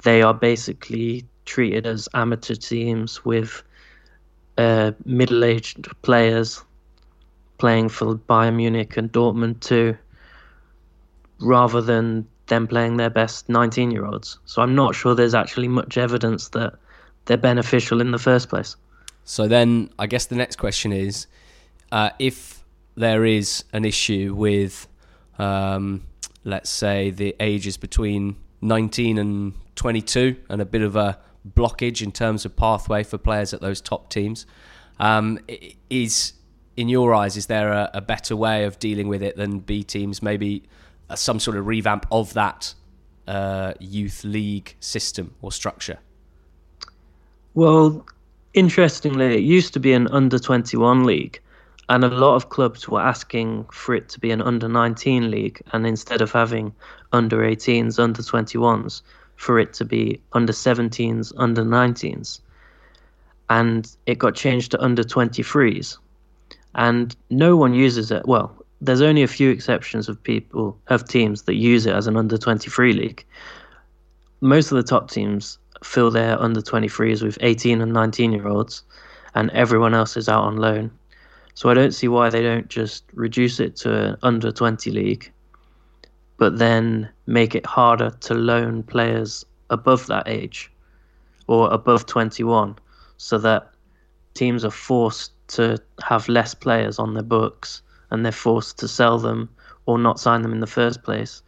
[0.03, 3.63] they are basically treated as amateur teams with
[4.57, 6.61] uh, middle-aged players
[7.59, 9.97] playing for Bayern Munich and Dortmund too,
[11.39, 14.37] rather than them playing their best 19-year-olds.
[14.43, 16.73] So I'm not sure there's actually much evidence that
[17.23, 18.75] they're beneficial in the first place.
[19.29, 21.27] So then, I guess the next question is,
[21.91, 22.65] uh, if
[22.95, 24.87] there is an issue with,
[25.37, 26.07] um,
[26.43, 32.11] let's say, the ages between 19 and 22 and a bit of a blockage in
[32.11, 34.47] terms of pathway for players at those top teams.
[34.99, 35.37] Um,
[35.91, 36.33] is
[36.75, 39.83] in your eyes, is there a, a, better way of dealing with it than B
[39.83, 40.23] teams?
[40.23, 40.63] Maybe
[41.07, 42.73] uh, some sort of revamp of that
[43.27, 45.99] uh, youth league system or structure.
[47.53, 48.07] Well,
[48.53, 51.39] interestingly, it used to be an under twenty one league,
[51.89, 55.59] and a lot of clubs were asking for it to be an under 19 league
[55.73, 56.71] and instead of having
[57.11, 59.01] under 18s under 21s
[59.37, 62.41] for it to be under 17s, under 19s.
[63.49, 65.97] And it got changed to under 23s.
[66.75, 68.27] And no one uses it.
[68.27, 72.17] Well, there's only a few exceptions of people, of teams that use it as an
[72.17, 73.25] under 23 league.
[74.41, 78.83] Most of the top teams fill their under 23s with 18 and 19 year olds,
[79.35, 80.91] and everyone else is out on loan.
[81.53, 85.31] So I don't see why they don't just reduce it to an under 20 league
[86.39, 90.71] but then make it harder to loan players above that age
[91.47, 92.75] or above 21
[93.17, 93.69] so that
[94.33, 99.19] teams are forced to have less players on their books and they're forced to sell
[99.19, 99.49] them
[99.85, 101.43] or not sign them in the first place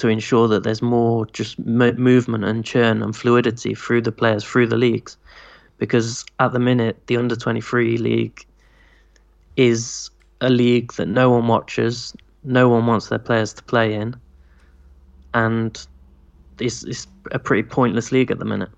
[0.00, 4.66] to ensure that there's more just movement and churn and fluidity through the players through
[4.66, 5.16] the leagues
[5.78, 8.44] because at the minute the under 23 league
[9.56, 10.10] is
[10.40, 12.14] a league that no one watches
[12.44, 14.14] no one wants their players to play in
[15.34, 15.86] and
[16.60, 18.70] it's, it's a pretty pointless league at the minute.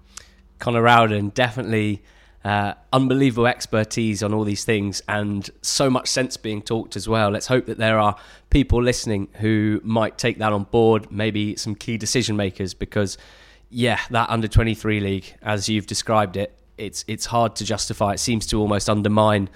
[0.59, 2.03] Connor Rowden definitely
[2.44, 7.31] uh, unbelievable expertise on all these things and so much sense being talked as well.
[7.31, 8.16] Let's hope that there are
[8.51, 13.16] people listening who might take that on board, maybe some key decision makers, because
[13.70, 18.14] yeah, that under 23 league, as you've described it, it's it's hard to justify.
[18.14, 19.48] It seems to almost undermine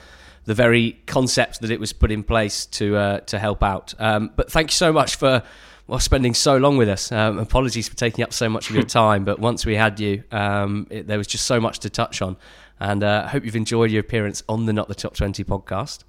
[0.44, 3.94] the very concept that it was put in place to uh, to help out.
[3.98, 5.42] Um, but thank you so much for
[5.86, 7.12] well spending so long with us.
[7.12, 10.24] Um, apologies for taking up so much of your time, but once we had you,
[10.30, 12.36] um, it, there was just so much to touch on.
[12.78, 16.04] And uh, I hope you've enjoyed your appearance on the Not the Top Twenty podcast.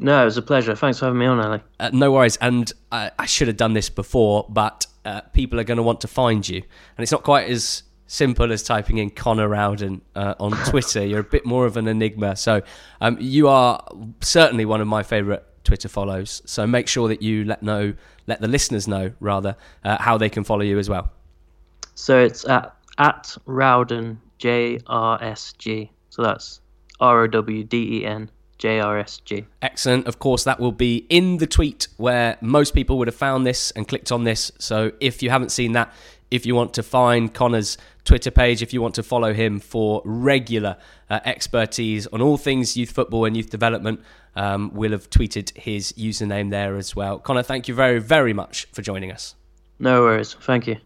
[0.00, 0.74] No, it was a pleasure.
[0.74, 1.60] Thanks for having me on, Ali.
[1.78, 2.36] Uh, no worries.
[2.36, 6.00] And I, I, should have done this before, but uh, people are going to want
[6.00, 10.34] to find you, and it's not quite as simple as typing in Connor Rowden uh,
[10.40, 11.04] on Twitter.
[11.04, 12.36] You're a bit more of an enigma.
[12.36, 12.62] So
[13.00, 13.84] um, you are
[14.20, 16.42] certainly one of my favourite Twitter follows.
[16.44, 17.94] So make sure that you let know,
[18.26, 21.10] let the listeners know rather, uh, how they can follow you as well.
[21.94, 25.90] So it's at at Rowden J R S G.
[26.10, 26.60] So that's
[27.00, 29.44] R O W D E N J R S G.
[29.62, 30.06] Excellent.
[30.06, 33.70] Of course, that will be in the tweet where most people would have found this
[33.72, 34.52] and clicked on this.
[34.58, 35.92] So if you haven't seen that,
[36.30, 40.02] if you want to find Connor's Twitter page, if you want to follow him for
[40.04, 40.76] regular
[41.08, 44.00] uh, expertise on all things youth football and youth development,
[44.34, 47.18] um, we'll have tweeted his username there as well.
[47.18, 49.34] Connor, thank you very, very much for joining us.
[49.78, 50.34] No worries.
[50.34, 50.76] Thank you.